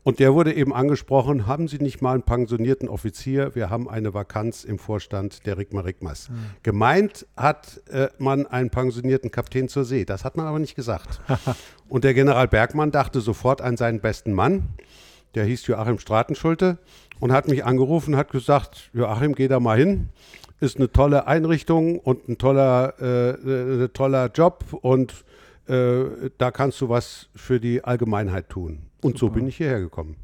Und 0.09 0.21
der 0.21 0.33
wurde 0.33 0.55
eben 0.55 0.73
angesprochen, 0.73 1.47
haben 1.47 1.68
Sie 1.68 1.77
nicht 1.77 2.01
mal 2.01 2.14
einen 2.14 2.23
pensionierten 2.23 2.88
Offizier? 2.88 3.55
Wir 3.55 3.68
haben 3.68 3.90
eine 3.90 4.14
Vakanz 4.14 4.64
im 4.64 4.79
Vorstand 4.79 5.44
der 5.44 5.59
Rigma 5.59 5.83
Rigmas. 5.83 6.31
Mhm. 6.31 6.35
Gemeint 6.62 7.27
hat 7.37 7.83
äh, 7.90 8.09
man 8.16 8.47
einen 8.47 8.71
pensionierten 8.71 9.31
Kapitän 9.31 9.68
zur 9.68 9.85
See. 9.85 10.07
Das 10.07 10.25
hat 10.25 10.35
man 10.38 10.47
aber 10.47 10.61
nicht 10.61 10.75
gesagt. 10.75 11.21
und 11.90 12.05
der 12.05 12.14
General 12.14 12.49
Bergmann 12.49 12.90
dachte 12.90 13.21
sofort 13.21 13.61
an 13.61 13.77
seinen 13.77 14.01
besten 14.01 14.33
Mann. 14.33 14.71
Der 15.35 15.44
hieß 15.44 15.66
Joachim 15.66 15.99
Stratenschulte 15.99 16.79
und 17.21 17.31
hat 17.31 17.47
mich 17.47 17.66
angerufen, 17.66 18.16
hat 18.16 18.31
gesagt, 18.31 18.88
Joachim, 18.94 19.35
geh 19.35 19.47
da 19.47 19.61
mal 19.61 19.77
hin. 19.77 20.09
Ist 20.59 20.79
eine 20.79 20.90
tolle 20.90 21.27
Einrichtung 21.27 21.99
und 21.99 22.31
ein 22.31 22.38
toller, 22.38 22.94
äh, 22.99 23.31
äh, 23.33 23.88
toller 23.88 24.31
Job 24.35 24.64
und 24.81 25.27
äh, 25.66 26.31
da 26.38 26.51
kannst 26.51 26.81
du 26.81 26.88
was 26.88 27.29
für 27.37 27.61
die 27.61 27.85
Allgemeinheit 27.85 28.49
tun. 28.49 28.88
Und 29.01 29.19
so 29.19 29.31
bin 29.31 29.47
ich 29.47 29.57
hierher 29.57 29.81
gekommen. 29.81 30.17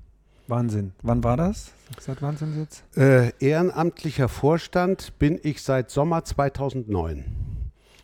Wahnsinn. 0.47 0.93
Wann 1.03 1.25
war 1.25 1.37
das? 1.37 1.73
Seit 2.01 2.21
wann 2.21 2.37
sind 2.37 2.53
Sie 2.53 2.61
jetzt? 2.61 2.85
Äh, 2.97 3.33
ehrenamtlicher 3.39 4.29
Vorstand 4.29 5.19
bin 5.19 5.39
ich 5.43 5.63
seit 5.63 5.91
Sommer 5.91 6.25
2009. 6.25 7.25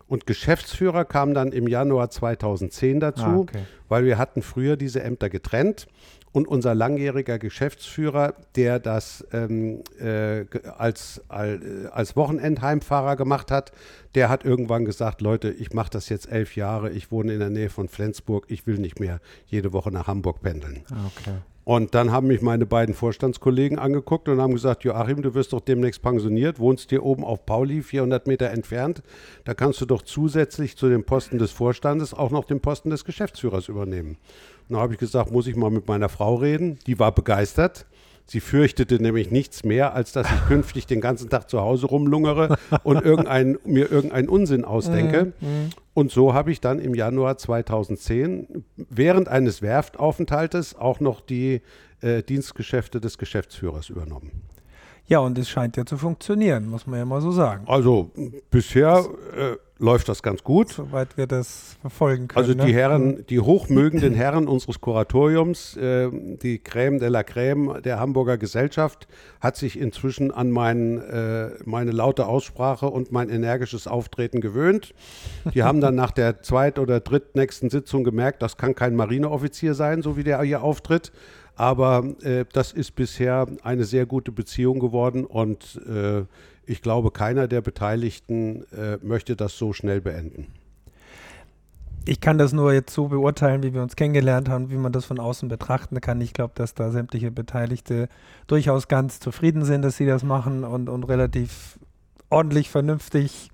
Und 0.09 0.27
Geschäftsführer 0.27 1.05
kam 1.05 1.35
dann 1.35 1.53
im 1.53 1.69
Januar 1.69 2.11
2010 2.11 2.99
dazu, 2.99 3.23
ah, 3.23 3.37
okay. 3.37 3.63
weil 3.89 4.05
wir 4.05 4.19
hatten 4.19 4.43
früher 4.43 4.77
diese 4.77 5.03
Ämter 5.03 5.29
getrennt. 5.29 5.87
Und 6.33 6.47
unser 6.47 6.75
langjähriger 6.75 7.39
Geschäftsführer, 7.39 8.35
der 8.55 8.79
das 8.79 9.27
ähm, 9.33 9.83
äh, 9.99 10.45
als, 10.79 11.23
als 11.29 12.15
Wochenendheimfahrer 12.15 13.17
gemacht 13.17 13.51
hat, 13.51 13.73
der 14.15 14.29
hat 14.29 14.45
irgendwann 14.45 14.85
gesagt, 14.85 15.21
Leute, 15.21 15.51
ich 15.51 15.73
mache 15.73 15.91
das 15.91 16.09
jetzt 16.09 16.31
elf 16.31 16.55
Jahre, 16.55 16.91
ich 16.91 17.11
wohne 17.11 17.33
in 17.33 17.41
der 17.41 17.51
Nähe 17.51 17.69
von 17.69 17.89
Flensburg, 17.89 18.47
ich 18.49 18.67
will 18.67 18.79
nicht 18.79 19.01
mehr 19.01 19.21
jede 19.47 19.73
Woche 19.73 19.91
nach 19.91 20.07
Hamburg 20.07 20.41
pendeln. 20.41 20.85
Ah, 20.91 21.07
okay. 21.07 21.35
Und 21.65 21.95
dann 21.95 22.11
haben 22.11 22.27
mich 22.27 22.41
meine 22.43 22.67
beiden 22.67 22.95
Vorstandskollegen 22.95 23.79
angeguckt 23.79 24.29
und 24.29 24.41
haben 24.41 24.55
gesagt, 24.55 24.83
Joachim, 24.83 25.23
du 25.23 25.35
wirst 25.35 25.53
doch 25.53 25.61
demnächst 25.61 26.03
pensioniert, 26.03 26.59
wohnst 26.59 26.91
hier 26.91 27.05
oben 27.05 27.23
auf 27.23 27.45
Pauli, 27.47 27.83
400 27.83 28.27
Meter 28.27 28.51
entfernt. 28.51 29.03
Da 29.45 29.55
kannst 29.55 29.81
du 29.81 29.87
doch 29.87 30.03
zusätzlich 30.03 30.77
zu 30.77 30.89
dem 30.89 31.05
Posten 31.05 31.39
des 31.39 31.53
Vorstandes 31.53 32.15
auch 32.15 32.31
noch 32.31 32.45
den 32.45 32.61
Posten 32.61 32.91
des 32.91 33.05
Geschäftsführers 33.05 33.69
übernehmen. 33.69 34.17
Und 34.71 34.77
da 34.77 34.83
habe 34.83 34.93
ich 34.93 35.01
gesagt, 35.01 35.33
muss 35.33 35.49
ich 35.49 35.57
mal 35.57 35.71
mit 35.71 35.89
meiner 35.89 36.09
Frau 36.09 36.37
reden. 36.37 36.79
Die 36.87 37.01
war 37.01 37.13
begeistert. 37.13 37.87
Sie 38.25 38.39
fürchtete 38.39 39.03
nämlich 39.03 39.33
nichts 39.33 39.65
mehr, 39.65 39.95
als 39.95 40.13
dass 40.13 40.31
ich 40.31 40.47
künftig 40.47 40.87
den 40.87 41.01
ganzen 41.01 41.29
Tag 41.29 41.51
zu 41.51 41.61
Hause 41.61 41.87
rumlungere 41.87 42.57
und 42.85 43.01
irgendein, 43.05 43.59
mir 43.65 43.91
irgendeinen 43.91 44.29
Unsinn 44.29 44.65
ausdenke. 44.65 45.33
Mhm, 45.41 45.49
mhm. 45.49 45.71
Und 45.95 46.13
so 46.13 46.33
habe 46.33 46.53
ich 46.53 46.61
dann 46.61 46.79
im 46.79 46.95
Januar 46.95 47.39
2010 47.39 48.65
während 48.77 49.27
eines 49.27 49.63
Werftaufenthaltes 49.63 50.77
auch 50.77 51.01
noch 51.01 51.21
die 51.21 51.63
äh, 52.03 52.23
Dienstgeschäfte 52.23 53.01
des 53.01 53.19
Geschäftsführers 53.19 53.89
übernommen. 53.89 54.31
Ja, 55.09 55.19
und 55.19 55.37
es 55.37 55.49
scheint 55.49 55.77
ja 55.77 55.85
zu 55.85 55.97
funktionieren, 55.97 56.69
muss 56.69 56.87
man 56.87 57.01
ja 57.01 57.05
mal 57.05 57.21
so 57.21 57.33
sagen. 57.33 57.65
Also 57.67 58.13
bisher 58.49 59.05
äh, 59.37 59.57
läuft 59.81 60.09
das 60.09 60.23
ganz 60.23 60.45
gut. 60.45 60.69
Soweit 60.69 61.17
wir 61.17 61.27
das 61.27 61.77
verfolgen 61.81 62.29
können. 62.29 62.45
Also 62.45 62.55
die 62.55 62.71
ne? 62.71 62.79
Herren, 62.79 63.25
die 63.29 63.41
hochmögenden 63.41 64.15
Herren 64.15 64.47
unseres 64.47 64.81
Kuratoriums, 64.81 65.77
äh, 65.77 66.11
die 66.11 66.61
Crème 66.61 66.99
de 66.99 67.09
la 67.09 67.21
Crème 67.21 67.81
der 67.81 67.99
Hamburger 67.99 68.39
Gesellschaft, 68.39 69.09
hat 69.41 69.57
sich 69.57 69.79
inzwischen 69.79 70.31
an 70.31 70.51
mein, 70.51 70.99
äh, 70.99 71.51
meine 71.65 71.91
laute 71.91 72.27
Aussprache 72.27 72.87
und 72.87 73.11
mein 73.11 73.31
energisches 73.31 73.89
Auftreten 73.89 74.41
gewöhnt. 74.41 74.95
Die 75.55 75.63
haben 75.63 75.81
dann 75.81 75.95
nach 75.95 76.11
der 76.11 76.43
zweit- 76.43 76.79
oder 76.79 77.01
drittnächsten 77.01 77.71
Sitzung 77.71 78.05
gemerkt, 78.05 78.43
das 78.43 78.57
kann 78.59 78.75
kein 78.75 78.95
Marineoffizier 78.95 79.75
sein, 79.75 80.03
so 80.03 80.17
wie 80.17 80.25
der 80.25 80.43
hier 80.43 80.63
auftritt. 80.63 81.11
Aber 81.57 82.05
äh, 82.23 82.45
das 82.53 82.73
ist 82.73 82.95
bisher 82.95 83.47
eine 83.63 83.85
sehr 83.85 84.07
gute 84.07 84.33
Beziehung 84.33 84.79
geworden 84.79 85.25
und 85.25 85.81
äh, 85.87 86.23
ich 86.71 86.83
glaube, 86.83 87.11
keiner 87.11 87.49
der 87.49 87.63
Beteiligten 87.63 88.65
äh, 88.73 88.99
möchte 89.03 89.35
das 89.35 89.59
so 89.59 89.73
schnell 89.73 90.01
beenden. 90.01 90.47
Ich 92.07 92.21
kann 92.21 92.39
das 92.39 92.53
nur 92.53 92.73
jetzt 92.73 92.95
so 92.95 93.09
beurteilen, 93.09 93.63
wie 93.63 93.75
wir 93.75 93.83
uns 93.83 93.97
kennengelernt 93.97 94.49
haben, 94.49 94.71
wie 94.71 94.77
man 94.77 94.93
das 94.93 95.05
von 95.05 95.19
außen 95.19 95.49
betrachten 95.49 96.01
kann. 96.01 96.21
Ich 96.21 96.33
glaube, 96.33 96.53
dass 96.55 96.75
da 96.75 96.91
sämtliche 96.91 97.31
Beteiligte 97.31 98.09
durchaus 98.47 98.89
ganz 98.89 99.19
zufrieden 99.21 99.65
sind, 99.65 99.83
dass 99.83 99.97
sie 99.97 100.07
das 100.07 100.23
machen 100.23 100.65
und, 100.65 100.89
und 100.89 101.05
relativ 101.05 101.79
ordentlich, 102.31 102.71
vernünftig, 102.71 103.51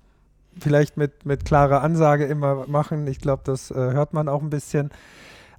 vielleicht 0.57 0.95
mit, 0.95 1.25
mit 1.25 1.43
klarer 1.43 1.81
Ansage 1.81 2.25
immer 2.25 2.67
machen. 2.67 3.07
Ich 3.07 3.19
glaube, 3.19 3.41
das 3.45 3.71
äh, 3.71 3.73
hört 3.73 4.13
man 4.13 4.29
auch 4.29 4.43
ein 4.43 4.51
bisschen. 4.51 4.91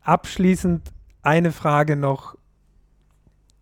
Abschließend 0.03 0.83
eine 1.23 1.51
Frage 1.51 1.97
noch. 1.97 2.38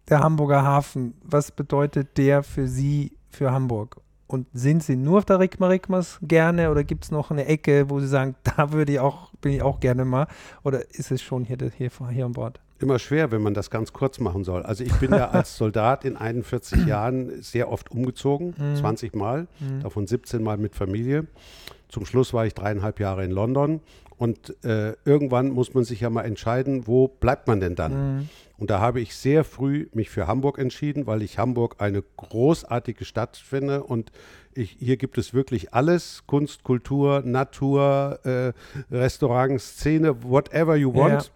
Der 0.08 0.20
Hamburger 0.20 0.62
Hafen, 0.62 1.14
was 1.24 1.50
bedeutet 1.50 2.16
der 2.16 2.42
für 2.42 2.68
Sie, 2.68 3.12
für 3.28 3.50
Hamburg? 3.50 3.96
Und 4.28 4.46
sind 4.52 4.82
Sie 4.82 4.96
nur 4.96 5.18
auf 5.18 5.24
der 5.24 5.38
Rigma 5.38 5.68
Rigmas 5.68 6.18
gerne 6.22 6.70
oder 6.70 6.82
gibt 6.84 7.04
es 7.04 7.10
noch 7.12 7.30
eine 7.30 7.46
Ecke, 7.46 7.88
wo 7.90 8.00
Sie 8.00 8.08
sagen, 8.08 8.34
da 8.56 8.72
würde 8.72 8.92
ich 8.92 9.00
auch, 9.00 9.30
bin 9.40 9.52
ich 9.52 9.62
auch 9.62 9.80
gerne 9.80 10.04
mal? 10.04 10.26
Oder 10.64 10.88
ist 10.94 11.10
es 11.10 11.22
schon 11.22 11.44
hier, 11.44 11.56
hier, 11.76 11.90
hier 12.10 12.24
an 12.26 12.32
Bord? 12.32 12.60
Immer 12.78 12.98
schwer, 12.98 13.30
wenn 13.30 13.40
man 13.42 13.54
das 13.54 13.70
ganz 13.70 13.92
kurz 13.92 14.18
machen 14.20 14.44
soll. 14.44 14.62
Also 14.62 14.84
ich 14.84 14.92
bin 14.96 15.10
ja 15.12 15.28
als 15.30 15.56
Soldat 15.56 16.04
in 16.04 16.16
41 16.16 16.86
Jahren 16.86 17.40
sehr 17.40 17.70
oft 17.70 17.90
umgezogen, 17.90 18.54
Mhm. 18.58 18.76
20 18.76 19.14
Mal, 19.14 19.46
Mhm. 19.60 19.82
davon 19.82 20.06
17 20.06 20.42
Mal 20.42 20.56
mit 20.58 20.74
Familie. 20.74 21.26
Zum 21.88 22.06
Schluss 22.06 22.32
war 22.32 22.46
ich 22.46 22.54
dreieinhalb 22.54 23.00
Jahre 23.00 23.24
in 23.24 23.30
London 23.30 23.80
und 24.16 24.62
äh, 24.64 24.94
irgendwann 25.04 25.50
muss 25.50 25.74
man 25.74 25.84
sich 25.84 26.00
ja 26.00 26.10
mal 26.10 26.22
entscheiden, 26.22 26.86
wo 26.86 27.08
bleibt 27.08 27.48
man 27.48 27.60
denn 27.60 27.74
dann? 27.74 28.16
Mhm. 28.16 28.28
Und 28.58 28.70
da 28.70 28.80
habe 28.80 29.00
ich 29.00 29.14
sehr 29.14 29.44
früh 29.44 29.88
mich 29.92 30.08
für 30.08 30.26
Hamburg 30.26 30.58
entschieden, 30.58 31.06
weil 31.06 31.22
ich 31.22 31.38
Hamburg 31.38 31.76
eine 31.78 32.02
großartige 32.16 33.04
Stadt 33.04 33.36
finde 33.36 33.82
und 33.82 34.10
ich, 34.54 34.76
hier 34.78 34.96
gibt 34.96 35.18
es 35.18 35.34
wirklich 35.34 35.74
alles: 35.74 36.24
Kunst, 36.26 36.64
Kultur, 36.64 37.22
Natur, 37.22 38.20
äh, 38.24 38.52
Restaurants, 38.90 39.76
Szene, 39.78 40.22
whatever 40.22 40.76
you 40.76 40.94
want. 40.94 41.24
Ja. 41.24 41.30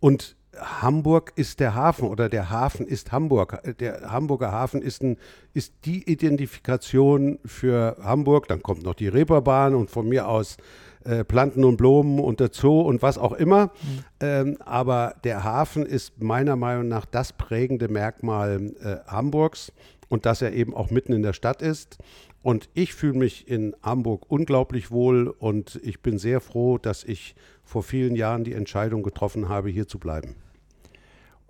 Und 0.00 0.36
Hamburg 0.60 1.32
ist 1.36 1.60
der 1.60 1.74
Hafen 1.74 2.08
oder 2.08 2.28
der 2.28 2.50
Hafen 2.50 2.86
ist 2.86 3.12
Hamburg. 3.12 3.60
Der 3.78 4.10
Hamburger 4.10 4.52
Hafen 4.52 4.82
ist, 4.82 5.02
ein, 5.02 5.16
ist 5.52 5.74
die 5.84 6.10
Identifikation 6.10 7.38
für 7.44 7.96
Hamburg. 8.02 8.48
Dann 8.48 8.62
kommt 8.62 8.82
noch 8.82 8.94
die 8.94 9.08
Reeperbahn 9.08 9.74
und 9.74 9.90
von 9.90 10.08
mir 10.08 10.28
aus 10.28 10.56
äh, 11.04 11.24
Planten 11.24 11.64
und 11.64 11.76
Blumen 11.76 12.18
und 12.18 12.40
der 12.40 12.50
Zoo 12.52 12.80
und 12.80 13.02
was 13.02 13.18
auch 13.18 13.32
immer. 13.32 13.72
Ähm, 14.20 14.56
aber 14.64 15.14
der 15.24 15.44
Hafen 15.44 15.84
ist 15.84 16.22
meiner 16.22 16.56
Meinung 16.56 16.88
nach 16.88 17.04
das 17.04 17.32
prägende 17.32 17.88
Merkmal 17.88 18.72
äh, 18.80 19.10
Hamburgs 19.10 19.72
und 20.08 20.26
dass 20.26 20.42
er 20.42 20.52
eben 20.52 20.74
auch 20.74 20.90
mitten 20.90 21.12
in 21.12 21.22
der 21.22 21.32
Stadt 21.32 21.62
ist. 21.62 21.98
Und 22.42 22.68
ich 22.74 22.94
fühle 22.94 23.18
mich 23.18 23.48
in 23.48 23.74
Hamburg 23.82 24.26
unglaublich 24.28 24.90
wohl 24.90 25.28
und 25.28 25.80
ich 25.82 26.00
bin 26.00 26.18
sehr 26.18 26.40
froh, 26.40 26.76
dass 26.78 27.02
ich 27.02 27.34
vor 27.64 27.82
vielen 27.82 28.16
Jahren 28.16 28.44
die 28.44 28.52
Entscheidung 28.52 29.02
getroffen 29.02 29.48
habe, 29.48 29.70
hier 29.70 29.88
zu 29.88 29.98
bleiben. 29.98 30.36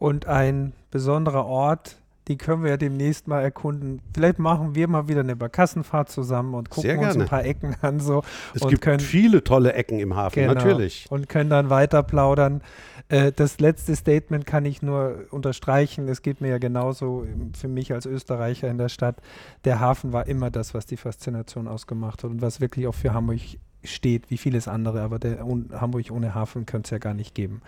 Und 0.04 0.26
ein 0.26 0.74
besonderer 0.90 1.46
Ort, 1.46 1.96
die 2.28 2.36
können 2.36 2.62
wir 2.62 2.70
ja 2.72 2.76
demnächst 2.76 3.26
mal 3.26 3.40
erkunden. 3.40 4.02
Vielleicht 4.14 4.38
machen 4.38 4.74
wir 4.74 4.86
mal 4.86 5.08
wieder 5.08 5.20
eine 5.20 5.34
Barkassenfahrt 5.34 6.10
zusammen 6.10 6.52
und 6.52 6.68
gucken 6.68 6.98
uns 6.98 7.16
ein 7.16 7.24
paar 7.24 7.42
Ecken 7.42 7.74
an. 7.80 8.00
So, 8.00 8.22
Es 8.54 8.60
und 8.60 8.68
gibt 8.68 8.82
können, 8.82 9.00
viele 9.00 9.42
tolle 9.44 9.72
Ecken 9.72 9.98
im 10.00 10.14
Hafen, 10.14 10.34
Genau. 10.34 10.52
natürlich. 10.52 11.06
Und 11.08 11.30
können 11.30 11.48
dann 11.48 11.70
weiter 11.70 12.02
plaudern. 12.02 12.60
Äh, 13.08 13.32
das 13.32 13.60
letzte 13.60 13.96
Statement 13.96 14.44
kann 14.44 14.66
ich 14.66 14.82
nur 14.82 15.24
unterstreichen. 15.30 16.06
Es 16.08 16.20
geht 16.20 16.42
mir 16.42 16.48
ja 16.48 16.58
genauso 16.58 17.26
für 17.58 17.68
mich 17.68 17.90
als 17.94 18.04
Österreicher 18.04 18.68
in 18.68 18.76
der 18.76 18.90
Stadt. 18.90 19.16
Der 19.64 19.80
Hafen 19.80 20.12
war 20.12 20.26
immer 20.26 20.50
das, 20.50 20.74
was 20.74 20.84
die 20.84 20.98
Faszination 20.98 21.66
ausgemacht 21.66 22.24
hat 22.24 22.30
und 22.30 22.42
was 22.42 22.60
wirklich 22.60 22.86
auch 22.86 22.94
für 22.94 23.14
Hamburg 23.14 23.40
steht, 23.82 24.30
wie 24.30 24.36
vieles 24.36 24.68
andere. 24.68 25.00
Aber 25.00 25.18
der 25.18 25.46
un 25.46 25.70
Hamburg 25.72 26.10
ohne 26.10 26.34
Hafen 26.34 26.66
könnte 26.66 26.88
es 26.88 26.90
ja 26.90 26.98
gar 26.98 27.14
nicht 27.14 27.34
geben. 27.34 27.62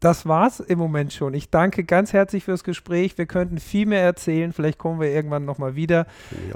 Das 0.00 0.26
war's 0.26 0.60
im 0.60 0.78
Moment 0.78 1.12
schon. 1.12 1.34
Ich 1.34 1.50
danke 1.50 1.84
ganz 1.84 2.14
herzlich 2.14 2.44
fürs 2.44 2.64
Gespräch. 2.64 3.18
Wir 3.18 3.26
könnten 3.26 3.58
viel 3.58 3.84
mehr 3.84 4.02
erzählen. 4.02 4.52
Vielleicht 4.54 4.78
kommen 4.78 4.98
wir 4.98 5.08
irgendwann 5.08 5.44
nochmal 5.44 5.76
wieder. 5.76 6.06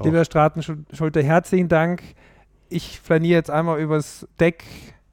Lieber 0.03 0.25
Stratenschulte, 0.25 1.23
herzlichen 1.23 1.69
Dank. 1.69 2.03
Ich 2.71 3.01
flaniere 3.01 3.37
jetzt 3.37 3.51
einmal 3.51 3.79
übers 3.81 4.27
Deck. 4.41 4.65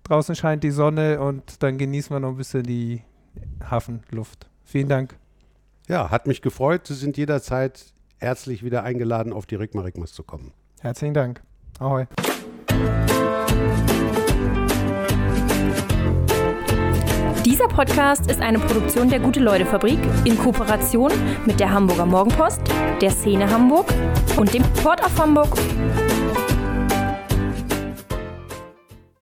Draußen 0.03 0.35
scheint 0.35 0.63
die 0.63 0.71
Sonne 0.71 1.19
und 1.19 1.61
dann 1.61 1.77
genießen 1.77 2.15
wir 2.15 2.21
noch 2.21 2.29
ein 2.29 2.37
bisschen 2.37 2.63
die 2.63 3.01
Hafenluft. 3.69 4.49
Vielen 4.63 4.87
Dank. 4.87 5.17
Ja, 5.87 6.09
hat 6.09 6.25
mich 6.25 6.41
gefreut. 6.41 6.87
Sie 6.87 6.95
sind 6.95 7.17
jederzeit 7.17 7.93
herzlich 8.17 8.63
wieder 8.63 8.83
eingeladen, 8.83 9.33
auf 9.33 9.45
die 9.45 9.55
Rigma 9.55 9.81
Rigmas 9.81 10.13
zu 10.13 10.23
kommen. 10.23 10.53
Herzlichen 10.79 11.13
Dank. 11.13 11.41
Ahoi. 11.79 12.07
Dieser 17.61 17.75
Podcast 17.75 18.31
ist 18.31 18.41
eine 18.41 18.57
Produktion 18.57 19.07
der 19.07 19.19
Gute-Leute-Fabrik 19.19 19.99
in 20.23 20.35
Kooperation 20.35 21.11
mit 21.45 21.59
der 21.59 21.71
Hamburger 21.71 22.07
Morgenpost, 22.07 22.61
der 23.01 23.11
Szene 23.11 23.47
Hamburg 23.51 23.85
und 24.37 24.51
dem 24.51 24.63
Port 24.81 25.05
of 25.05 25.15
Hamburg 25.19 25.49